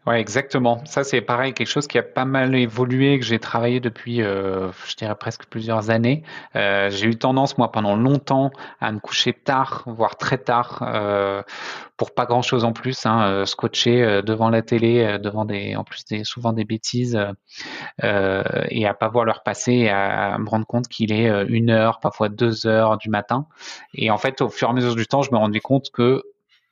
[0.07, 0.85] Ouais, exactement.
[0.85, 4.71] Ça, c'est pareil, quelque chose qui a pas mal évolué, que j'ai travaillé depuis, euh,
[4.87, 6.23] je dirais presque plusieurs années.
[6.55, 11.43] Euh, j'ai eu tendance, moi, pendant longtemps, à me coucher tard, voire très tard, euh,
[11.97, 15.75] pour pas grand-chose en plus, hein, euh, scotché euh, devant la télé, euh, devant des,
[15.75, 17.19] en plus des, souvent des bêtises,
[18.03, 21.99] et à pas voir leur passer, et à, me rendre compte qu'il est une heure,
[21.99, 23.47] parfois deux heures du matin.
[23.93, 26.23] Et en fait, au fur et à mesure du temps, je me rendais compte que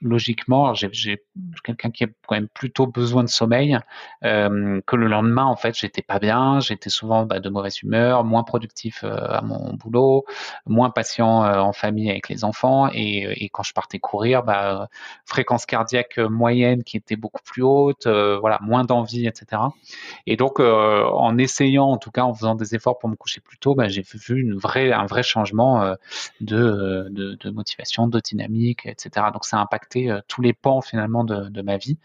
[0.05, 1.23] logiquement, j'ai
[1.65, 3.79] quelqu'un qui a quand même plutôt besoin de sommeil,
[4.23, 8.23] euh, que le lendemain, en fait, j'étais pas bien, j'étais souvent bah, de mauvaise humeur,
[8.23, 10.27] moins productif euh, à mon boulot,
[10.67, 14.89] moins patient euh, en famille avec les enfants, et, quand je partais courir, bah,
[15.25, 19.63] fréquence cardiaque moyenne qui était beaucoup plus haute, voilà, moins d'envie, etc.
[20.27, 23.59] Et donc, en essayant, en tout cas, en faisant des efforts pour me coucher plus
[23.59, 25.95] tôt, bah, j'ai vu une vraie, un vrai changement
[26.41, 29.27] de, de motivation, de dynamique, etc.
[29.33, 31.99] Donc, ça a impacté impacté tous les pans finalement de, de, ma vie.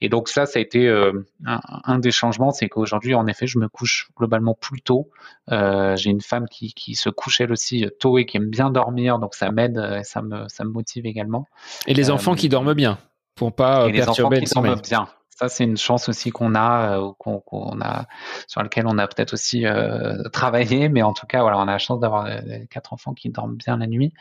[0.00, 3.58] Et donc ça, ça a été un, un, des changements, c'est qu'aujourd'hui, en effet, je
[3.58, 5.10] me couche globalement plus tôt.
[5.48, 9.18] J'ai une femme qui, qui, se couche elle aussi tôt et qui aime bien dormir,
[9.18, 11.46] donc ça m'aide et ça me, ça me motive également.
[11.86, 12.98] Et les enfants qui dorment bien
[13.34, 15.08] pour pas et perturber les enfants qui dorment bien
[15.40, 18.04] ça, c'est une chance aussi qu'on a, euh, qu'on a,
[18.46, 21.72] sur laquelle on a peut-être aussi euh, travaillé, mais en tout cas, voilà, on a
[21.72, 24.12] la chance d'avoir euh, quatre enfants qui dorment bien la nuit.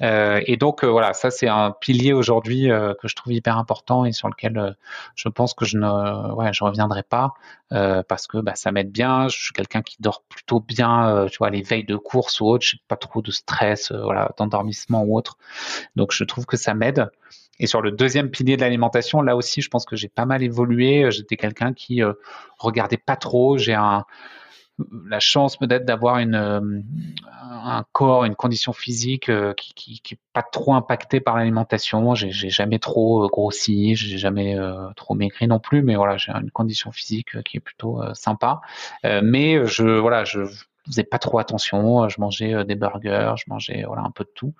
[0.00, 4.28] et donc, voilà, ça, c'est un pilier aujourd'hui que je trouve hyper important et sur
[4.28, 4.76] lequel
[5.14, 7.34] je pense que je ne, je reviendrai pas
[7.70, 9.28] parce que bah, ça m'aide bien.
[9.28, 12.64] Je suis quelqu'un qui dort plutôt bien, tu vois, les veilles de course ou autre.
[12.66, 15.36] J'ai pas trop de stress, voilà, d'endormissement ou autre.
[15.96, 17.10] Donc, je trouve que ça m'aide.
[17.58, 20.42] Et sur le deuxième pilier de l'alimentation, là aussi, je pense que j'ai pas mal
[20.42, 21.10] évolué.
[21.10, 22.14] J'étais quelqu'un qui euh,
[22.58, 23.58] regardait pas trop.
[23.58, 23.76] J'ai
[25.06, 26.60] la chance peut-être d'avoir euh,
[27.30, 32.14] un corps, une condition physique euh, qui, qui, qui est pas trop impacté par l'alimentation.
[32.14, 34.56] J'ai, j'ai jamais trop grossi, j'ai jamais
[34.96, 38.60] trop maigri non plus, mais voilà, j'ai une condition physique qui est plutôt sympa.
[39.04, 40.40] mais je, voilà, je
[40.86, 42.08] faisais pas trop attention.
[42.08, 44.54] Je mangeais des burgers, je mangeais voilà un peu de tout.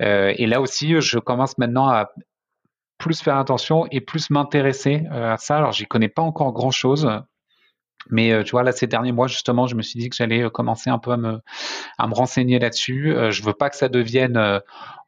[0.00, 2.10] et là aussi, je commence maintenant à
[2.98, 5.56] plus faire attention et plus m'intéresser euh, à ça.
[5.56, 7.08] Alors, j'y connais pas encore grand chose.
[8.10, 10.42] Mais euh, tu vois, là, ces derniers mois, justement, je me suis dit que j'allais
[10.42, 11.40] euh, commencer un peu à me,
[11.96, 13.14] à me renseigner là-dessus.
[13.30, 14.60] je veux pas que ça devienne,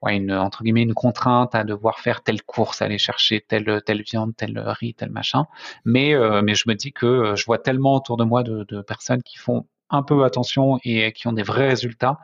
[0.07, 4.35] une, entre guillemets, une contrainte à devoir faire telle course, aller chercher telle, telle viande,
[4.37, 5.47] tel riz, tel machin.
[5.85, 9.39] Mais, mais je me dis que je vois tellement autour de moi de personnes qui
[9.39, 12.19] font un peu attention et qui ont des vrais résultats,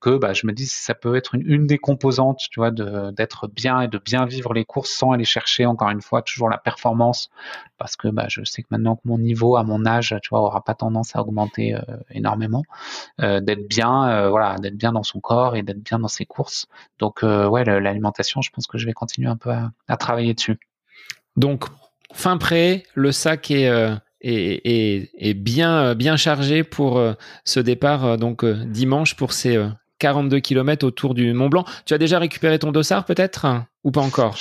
[0.00, 2.70] que bah, je me dis si ça peut être une, une des composantes, tu vois,
[2.70, 6.48] d'être bien et de bien vivre les courses sans aller chercher encore une fois toujours
[6.48, 7.30] la performance,
[7.78, 10.40] parce que bah, je sais que maintenant que mon niveau à mon âge, tu vois,
[10.40, 12.62] aura pas tendance à augmenter euh, énormément,
[13.20, 16.26] euh, d'être bien, euh, voilà, d'être bien dans son corps et d'être bien dans ses
[16.26, 16.66] courses.
[16.98, 20.58] Donc ouais, l'alimentation, je pense que je vais continuer un peu à, à travailler dessus.
[21.36, 21.64] Donc
[22.12, 23.70] fin prêt, le sac est
[24.24, 27.12] est, bien, bien chargé pour euh,
[27.44, 29.62] ce départ euh, donc euh, dimanche pour ces
[29.98, 31.64] 42 km autour du Mont Blanc.
[31.86, 33.46] Tu as déjà récupéré ton dossard peut-être?
[33.84, 34.36] Ou pas encore?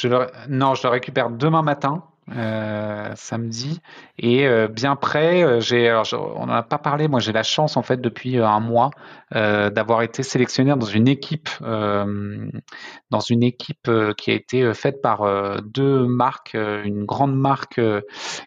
[0.49, 2.03] Non, je le récupère demain matin.
[2.31, 3.81] Euh, samedi
[4.17, 5.43] et euh, bien prêt.
[5.43, 7.09] Euh, on n'en a pas parlé.
[7.09, 8.91] Moi, j'ai la chance en fait depuis un mois
[9.31, 15.25] d'avoir été sélectionné dans une équipe, dans une équipe qui a été faite par
[15.63, 17.81] deux marques, une grande marque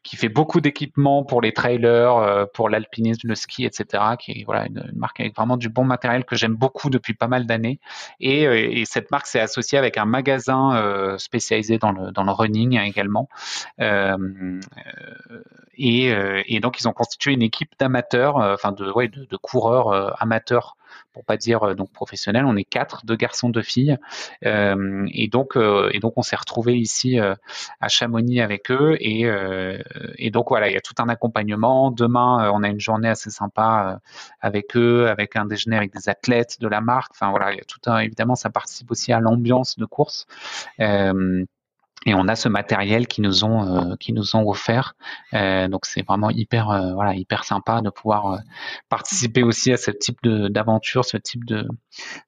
[0.04, 4.04] qui fait beaucoup d'équipements pour les trailers, pour l'alpinisme, le ski, etc.
[4.16, 7.46] Qui voilà une, marque avec vraiment du bon matériel que j'aime beaucoup depuis pas mal
[7.46, 7.80] d'années.
[8.20, 12.78] Et, et cette marque s'est associée avec un magasin spécialisé dans le dans le running
[12.78, 13.28] également.
[13.80, 15.42] Euh, euh,
[15.76, 20.76] et, euh, donc ils ont constitué une équipe d'amateurs, enfin de, coureurs amateurs
[21.12, 22.44] pour pas dire donc professionnels.
[22.44, 23.96] On est quatre, deux garçons, deux filles,
[24.44, 27.34] euh, et donc euh, on s'est retrouvé ici euh,
[27.80, 29.26] à Chamonix avec eux, et,
[30.16, 31.90] et donc voilà, il y a tout un accompagnement.
[31.90, 34.00] Demain, on a une journée assez sympa
[34.40, 37.12] avec eux, avec un déjeuner avec des athlètes de la marque.
[37.12, 40.26] Enfin voilà, il y a tout un évidemment, ça participe aussi à l'ambiance de course.
[42.06, 44.94] Et on a ce matériel qui nous ont euh, qui nous ont offert.
[45.34, 48.40] Euh, donc c'est vraiment hyper euh, voilà hyper sympa de pouvoir
[48.88, 51.68] participer aussi à ce type de d'aventure, ce type de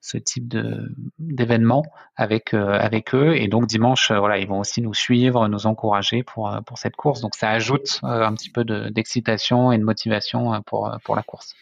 [0.01, 1.83] ce type de d'événement
[2.17, 3.35] avec avec eux.
[3.37, 7.21] Et donc dimanche voilà ils vont aussi nous suivre, nous encourager pour pour cette course.
[7.21, 11.55] Donc ça ajoute un petit peu d'excitation et de motivation pour pour la course.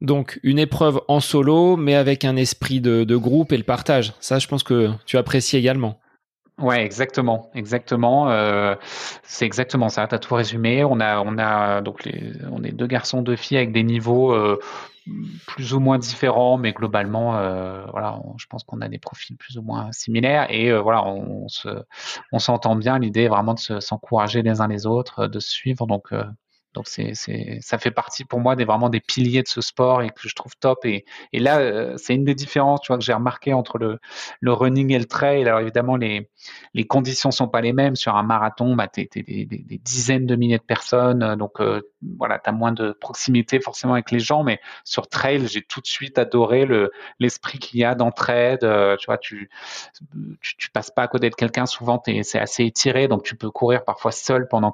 [0.00, 4.14] Donc une épreuve en solo, mais avec un esprit de, de groupe et le partage.
[4.18, 6.00] Ça, je pense que tu apprécies également.
[6.58, 8.30] Ouais, exactement, exactement.
[8.30, 8.76] Euh,
[9.24, 10.06] c'est exactement ça.
[10.06, 10.84] T'as tout résumé.
[10.84, 14.32] On a, on a donc les, on est deux garçons, deux filles avec des niveaux
[14.32, 14.60] euh,
[15.46, 19.56] plus ou moins différents, mais globalement, euh, voilà, je pense qu'on a des profils plus
[19.58, 21.68] ou moins similaires et voilà, on, se,
[22.32, 22.98] on s'entend bien.
[22.98, 25.86] L'idée est vraiment de s'encourager les uns les autres, de se suivre.
[25.86, 26.12] Donc,
[26.74, 30.02] donc c'est, c'est, ça fait partie pour moi des vraiment des piliers de ce sport
[30.02, 30.84] et que je trouve top.
[30.84, 33.98] Et, et là, euh, c'est une des différences, tu vois, que j'ai remarqué entre le,
[34.40, 35.42] le running et le trail.
[35.46, 36.30] Alors évidemment, les,
[36.74, 37.96] les conditions sont pas les mêmes.
[37.96, 41.82] Sur un marathon, bah, t'es, t'es des, des, dizaines de milliers de personnes, donc euh,
[42.18, 44.42] voilà, t'as moins de proximité forcément avec les gens.
[44.42, 48.64] Mais sur trail, j'ai tout de suite adoré le, l'esprit qu'il y a d'entraide.
[48.64, 49.50] Euh, tu vois, tu,
[50.40, 51.66] tu, tu passes pas à côté de quelqu'un.
[51.66, 54.72] Souvent, t'es, c'est assez étiré, donc tu peux courir parfois seul pendant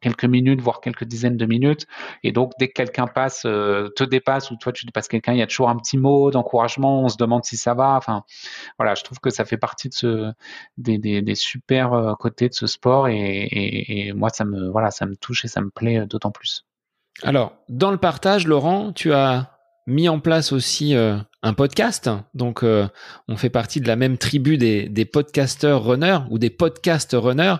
[0.00, 1.86] quelques minutes, voire quelques dizaines de minutes.
[2.22, 5.38] Et donc, dès que quelqu'un passe, euh, te dépasse ou toi tu dépasses quelqu'un, il
[5.38, 7.02] y a toujours un petit mot d'encouragement.
[7.02, 7.96] On se demande si ça va.
[7.96, 8.24] Enfin,
[8.78, 10.32] voilà, je trouve que ça fait partie de ce
[10.78, 14.90] des, des, super euh, côtés de ce sport et, et, et, moi ça me voilà,
[14.90, 16.64] ça me touche et ça me plaît euh, d'autant plus.
[17.22, 19.50] Alors, dans le partage, Laurent, tu as
[19.86, 22.10] mis en place aussi un podcast.
[22.32, 27.14] Donc, on fait partie de la même tribu des, des podcasters runners ou des podcast
[27.16, 27.56] runners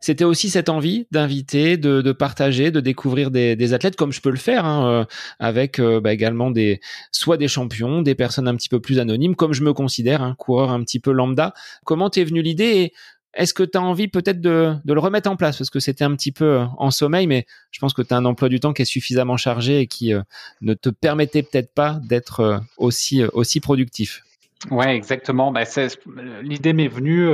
[0.00, 4.36] c'était aussi cette envie d'inviter, de, partager, de découvrir des, athlètes comme je peux le
[4.36, 5.04] faire hein, euh,
[5.38, 6.80] avec euh, bah, également des
[7.12, 10.34] soit des champions, des personnes un petit peu plus anonymes, comme je me considère, un
[10.34, 11.52] coureur un petit peu lambda.
[11.84, 12.92] Comment t'es venu l'idée et
[13.34, 15.58] est-ce que tu as envie peut-être de, le remettre en place?
[15.58, 18.16] Parce que c'était un petit peu euh, en sommeil, mais je pense que tu as
[18.16, 20.12] un emploi du temps qui est suffisamment chargé et qui
[20.60, 24.22] ne te permettait peut-être pas d'être aussi aussi productif.
[24.70, 25.52] Ouais, exactement.
[25.52, 25.64] Bah,
[26.42, 27.28] l'idée m'est venue.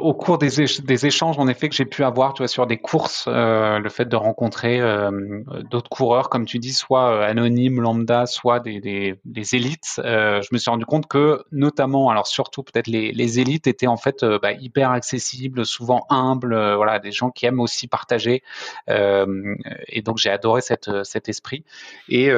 [0.00, 3.26] Au cours des, échanges, en effet, que j'ai pu avoir, tu vois, sur des courses,
[3.28, 8.58] euh, le fait de rencontrer euh, d'autres coureurs, comme tu dis, soit anonymes, lambda, soit
[8.60, 13.12] des, des, des élites, je me suis rendu compte que, notamment, alors surtout peut-être les,
[13.12, 17.60] les, élites étaient en fait bah, hyper accessibles, souvent humbles, voilà, des gens qui aiment
[17.60, 18.42] aussi partager.
[18.88, 21.64] et donc j'ai adoré cette, cet esprit.
[22.08, 22.30] Et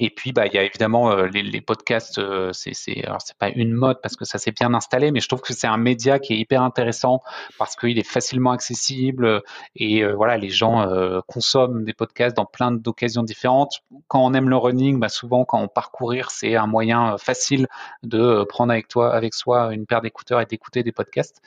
[0.00, 2.18] et puis, bah, il y a évidemment euh, les, podcasts.
[2.18, 5.20] Euh, c'est, c'est, alors c'est pas une mode parce que ça s'est bien installé, mais
[5.20, 7.22] je trouve que c'est un média qui est hyper intéressant
[7.58, 9.42] parce qu'il est facilement accessible
[9.76, 10.84] et euh, voilà, les gens
[11.26, 13.82] consomment des podcasts dans plein d'occasions différentes.
[14.08, 17.66] Quand on aime le running, bah, souvent quand on parcourir, c'est un moyen facile
[18.02, 21.40] de prendre avec toi, avec soi, une paire d'écouteurs et d'écouter des podcasts.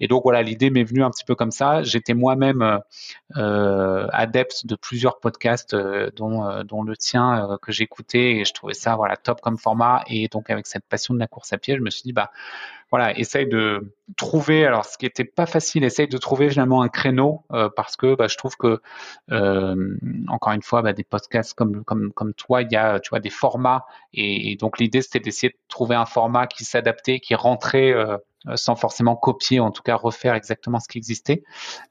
[0.00, 1.82] Et donc voilà, l'idée m'est venue un petit peu comme ça.
[1.82, 2.80] J'étais moi-même
[3.34, 5.76] adepte de plusieurs podcasts,
[6.16, 10.28] dont, dont le tien que j'ai et je trouvais ça voilà top comme format et
[10.28, 12.30] donc avec cette passion de la course à pied, je me suis dit bah
[12.92, 16.90] voilà, essaye de trouver alors ce qui était pas facile, essaye de trouver finalement un
[16.90, 18.82] créneau euh, parce que bah, je trouve que
[19.30, 19.96] euh,
[20.28, 23.30] encore une fois bah, des podcasts comme comme toi, il y a tu vois des
[23.30, 28.18] formats et, donc l'idée c'était d'essayer de trouver un format qui s'adaptait, qui rentrait euh,
[28.56, 31.44] sans forcément copier, en tout cas refaire exactement ce qui existait.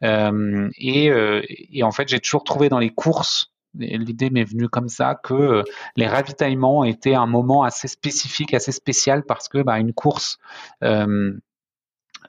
[0.03, 5.34] et, en fait, j'ai toujours trouvé dans les courses l'idée m'est venue comme ça que
[5.34, 5.64] euh,
[5.95, 10.38] les ravitaillements étaient un moment assez spécifique, assez spécial parce que bah, une course
[10.84, 11.34] euh,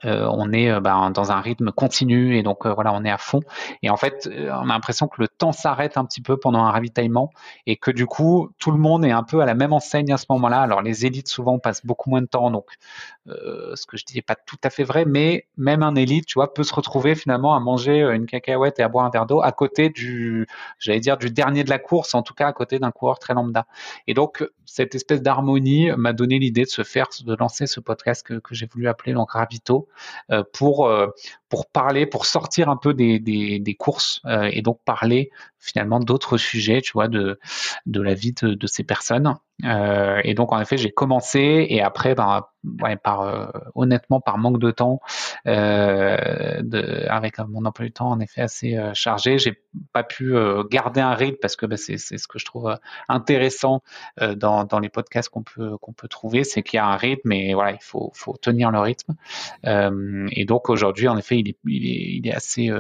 [0.05, 3.41] on est bah, dans un rythme continu et donc voilà on est à fond.
[3.83, 6.71] Et en fait on a l'impression que le temps s'arrête un petit peu pendant un
[6.71, 7.31] ravitaillement
[7.67, 10.17] et que du coup tout le monde est un peu à la même enseigne à
[10.17, 10.61] ce moment-là.
[10.61, 12.67] Alors les élites souvent passent beaucoup moins de temps donc
[13.29, 16.27] euh, ce que je dis n'est pas tout à fait vrai, mais même un élite,
[16.27, 19.11] tu vois, peut se retrouver finalement à manger euh, une cacahuète et à boire un
[19.11, 20.47] verre d'eau à côté du,
[20.79, 23.35] j'allais dire, du dernier de la course, en tout cas à côté d'un coureur très
[23.35, 23.67] lambda.
[24.07, 28.27] Et donc, cette espèce d'harmonie m'a donné l'idée de se faire, de lancer ce podcast
[28.27, 29.92] que, que j'ai voulu appeler donc Ravito, euh,
[30.53, 30.91] pour,
[31.49, 34.21] pour parler, pour sortir un peu des, courses
[34.51, 35.31] et donc parler
[35.63, 37.39] finalement d'autres sujets, tu vois, de,
[37.87, 39.35] de la vie de, de ces personnes.
[39.65, 42.47] Euh, et donc en effet, j'ai commencé et après, ben,
[43.03, 45.01] par euh, honnêtement, par manque de temps,
[45.47, 49.61] euh, de, avec mon emploi du temps en effet assez chargé, j'ai
[49.93, 50.35] pas pu
[50.71, 52.77] garder un rythme parce que ben, c'est ce que je trouve
[53.09, 53.83] intéressant
[54.37, 57.33] dans, dans les podcasts qu'on peut qu'on peut trouver, c'est qu'il y a un rythme
[57.33, 59.15] et voilà, il faut faut tenir le rythme.
[59.65, 62.71] et donc aujourd'hui, en effet, il est il est, il est assez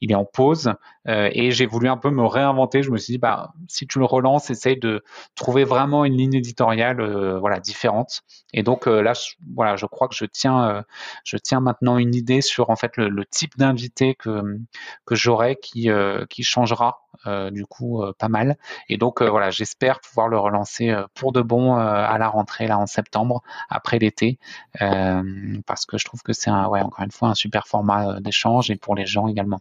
[0.00, 0.72] il est en pause
[1.06, 2.82] et j'ai voulu un peu me réinventer.
[2.82, 5.02] Je me suis dit bah si tu le relances, essaye de
[5.34, 8.22] trouver vraiment une ligne éditoriale euh, voilà différente.
[8.52, 10.82] Et donc euh, là, je, voilà, je crois que je tiens, euh,
[11.24, 14.58] je tiens maintenant une idée sur en fait le, type d'invité que
[15.06, 15.88] que j'aurai qui
[16.28, 17.02] qui changera
[17.50, 18.56] du coup pas mal.
[18.88, 22.86] Et donc voilà, j'espère pouvoir le relancer pour de bon à la rentrée là en
[22.86, 24.38] septembre après l'été,
[24.78, 28.76] parce que je trouve que c'est ouais, encore une fois un super format d'échange et
[28.76, 29.60] pour les gens également.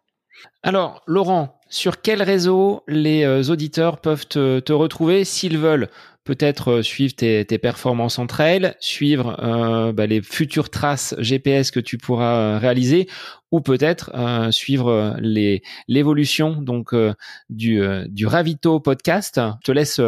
[0.63, 5.89] Alors, Laurent, sur quel réseau les auditeurs peuvent te retrouver s'ils veulent
[6.23, 11.79] peut-être euh, suivre tes, performances en trail, suivre euh, bah, les futures traces GPS que
[11.79, 13.07] tu pourras euh, réaliser,
[13.51, 14.11] ou peut-être
[14.51, 16.95] suivre l'évolution donc
[17.49, 19.41] du du Ravito podcast?
[19.59, 19.99] Je te laisse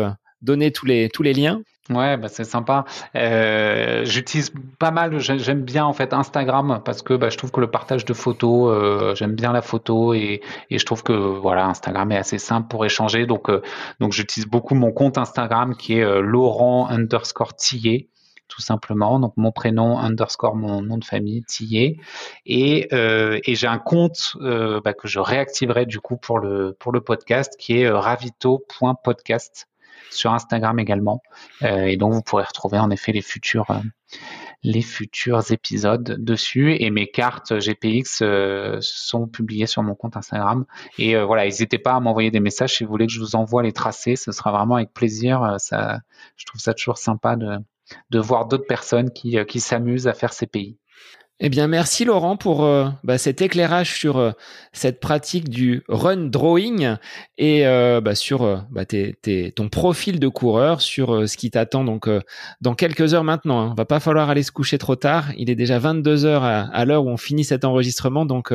[0.42, 1.62] donner tous les tous les liens.
[1.90, 2.86] Ouais, bah c'est sympa.
[3.16, 7.60] Euh, J'utilise pas mal, j'aime bien en fait Instagram parce que bah, je trouve que
[7.60, 11.66] le partage de photos, euh, j'aime bien la photo et, et, je trouve que voilà
[11.68, 13.26] Instagram est assez simple pour échanger.
[13.26, 13.62] Donc euh,
[14.00, 18.08] donc j'utilise beaucoup mon compte Instagram qui est euh, Laurent underscore Tillet
[18.48, 19.20] tout simplement.
[19.20, 21.98] Donc mon prénom underscore mon nom de famille Tillet
[22.46, 26.78] et, euh, et j'ai un compte euh, bah, que je réactiverai du coup pour le
[26.80, 29.68] pour le podcast qui est ravito.podcast
[30.10, 31.22] sur Instagram également.
[31.64, 33.80] Euh, et donc vous pourrez retrouver en effet les futurs euh,
[34.64, 36.76] les futurs épisodes dessus.
[36.80, 40.66] Et mes cartes GPX euh, sont publiées sur mon compte Instagram.
[40.98, 43.64] Et voilà n'hésitez pas à m'envoyer des messages si vous voulez que je vous envoie
[43.64, 44.16] les tracés.
[44.16, 45.56] Ce sera vraiment avec plaisir.
[45.60, 46.00] Ça
[46.38, 47.58] je trouve ça toujours sympa de,
[48.10, 50.78] de voir d'autres personnes qui, qui s'amusent à faire ces pays
[51.40, 54.32] Eh bien, merci Laurent pour euh, bah, cet éclairage sur euh,
[54.72, 56.96] cette pratique du run drawing
[57.40, 62.08] et euh, bah, sur bah, ton profil de coureur, sur ce qui t'attend donc
[62.62, 63.62] dans quelques heures maintenant.
[63.62, 63.74] Hein.
[63.76, 65.32] Va pas falloir aller se coucher trop tard.
[65.36, 68.28] Il est déjà 22 heures à, l'heure où on finit cet enregistrement.
[68.28, 68.54] Donc,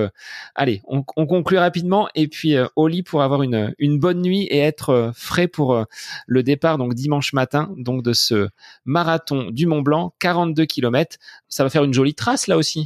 [0.55, 5.11] allez, on, conclut rapidement et puis au lit pour avoir une, bonne nuit et être
[5.15, 5.85] frais pour
[6.27, 8.49] le départ donc dimanche matin donc de ce
[8.85, 11.17] marathon du Mont Blanc, 42 km.
[11.49, 12.78] Ça va faire une jolie trace là aussi.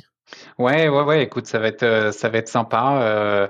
[0.59, 1.23] Ouais, ouais, ouais.
[1.23, 3.01] Écoute, ça va être, euh, ça va être sympa.
[3.03, 3.49] Euh,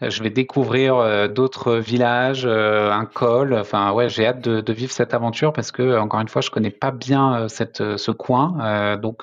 [0.00, 3.54] je vais découvrir euh, d'autres villages, un col.
[3.54, 6.70] Enfin, ouais, j'ai hâte de, vivre cette aventure parce que, encore une fois, je connais
[6.70, 8.96] pas bien cette, ce coin.
[8.96, 9.22] donc,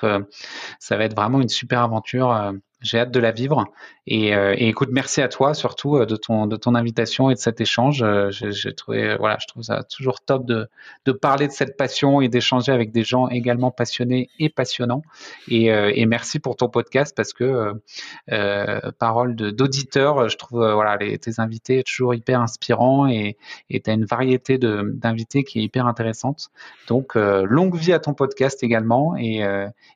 [0.78, 2.52] ça va être vraiment une super aventure.
[2.82, 3.64] J'ai hâte de la vivre.
[4.06, 7.38] Et, euh, écoute, merci à toi surtout euh, de ton de ton invitation et de
[7.38, 8.02] cet échange.
[8.02, 10.68] Euh, j'ai trouvé voilà, je trouve ça toujours top de
[11.06, 15.02] de parler de cette passion et d'échanger avec des gens également passionnés et passionnants.
[15.48, 17.74] Et, et merci pour ton podcast parce que
[18.32, 23.36] euh, parole d'auditeur, je trouve voilà les, tes invités toujours hyper inspirants et
[23.70, 26.50] tu as une variété d'invités qui est hyper intéressante.
[26.88, 29.42] Donc longue vie à ton podcast également et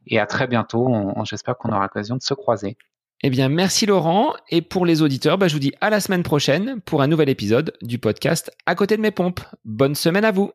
[0.06, 0.88] et à très bientôt.
[1.24, 2.75] J'espère qu'on aura l'occasion de se croiser.
[3.26, 4.34] Eh bien, merci Laurent.
[4.50, 7.28] Et pour les auditeurs, bah, je vous dis à la semaine prochaine pour un nouvel
[7.28, 9.40] épisode du podcast À côté de mes pompes.
[9.64, 10.52] Bonne semaine à vous.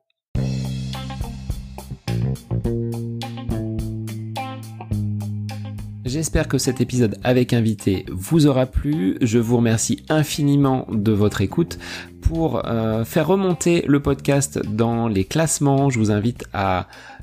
[6.06, 9.18] J'espère que cet épisode avec invité vous aura plu.
[9.20, 11.78] Je vous remercie infiniment de votre écoute.
[12.22, 16.88] Pour euh, faire remonter le podcast dans les classements, je vous invite à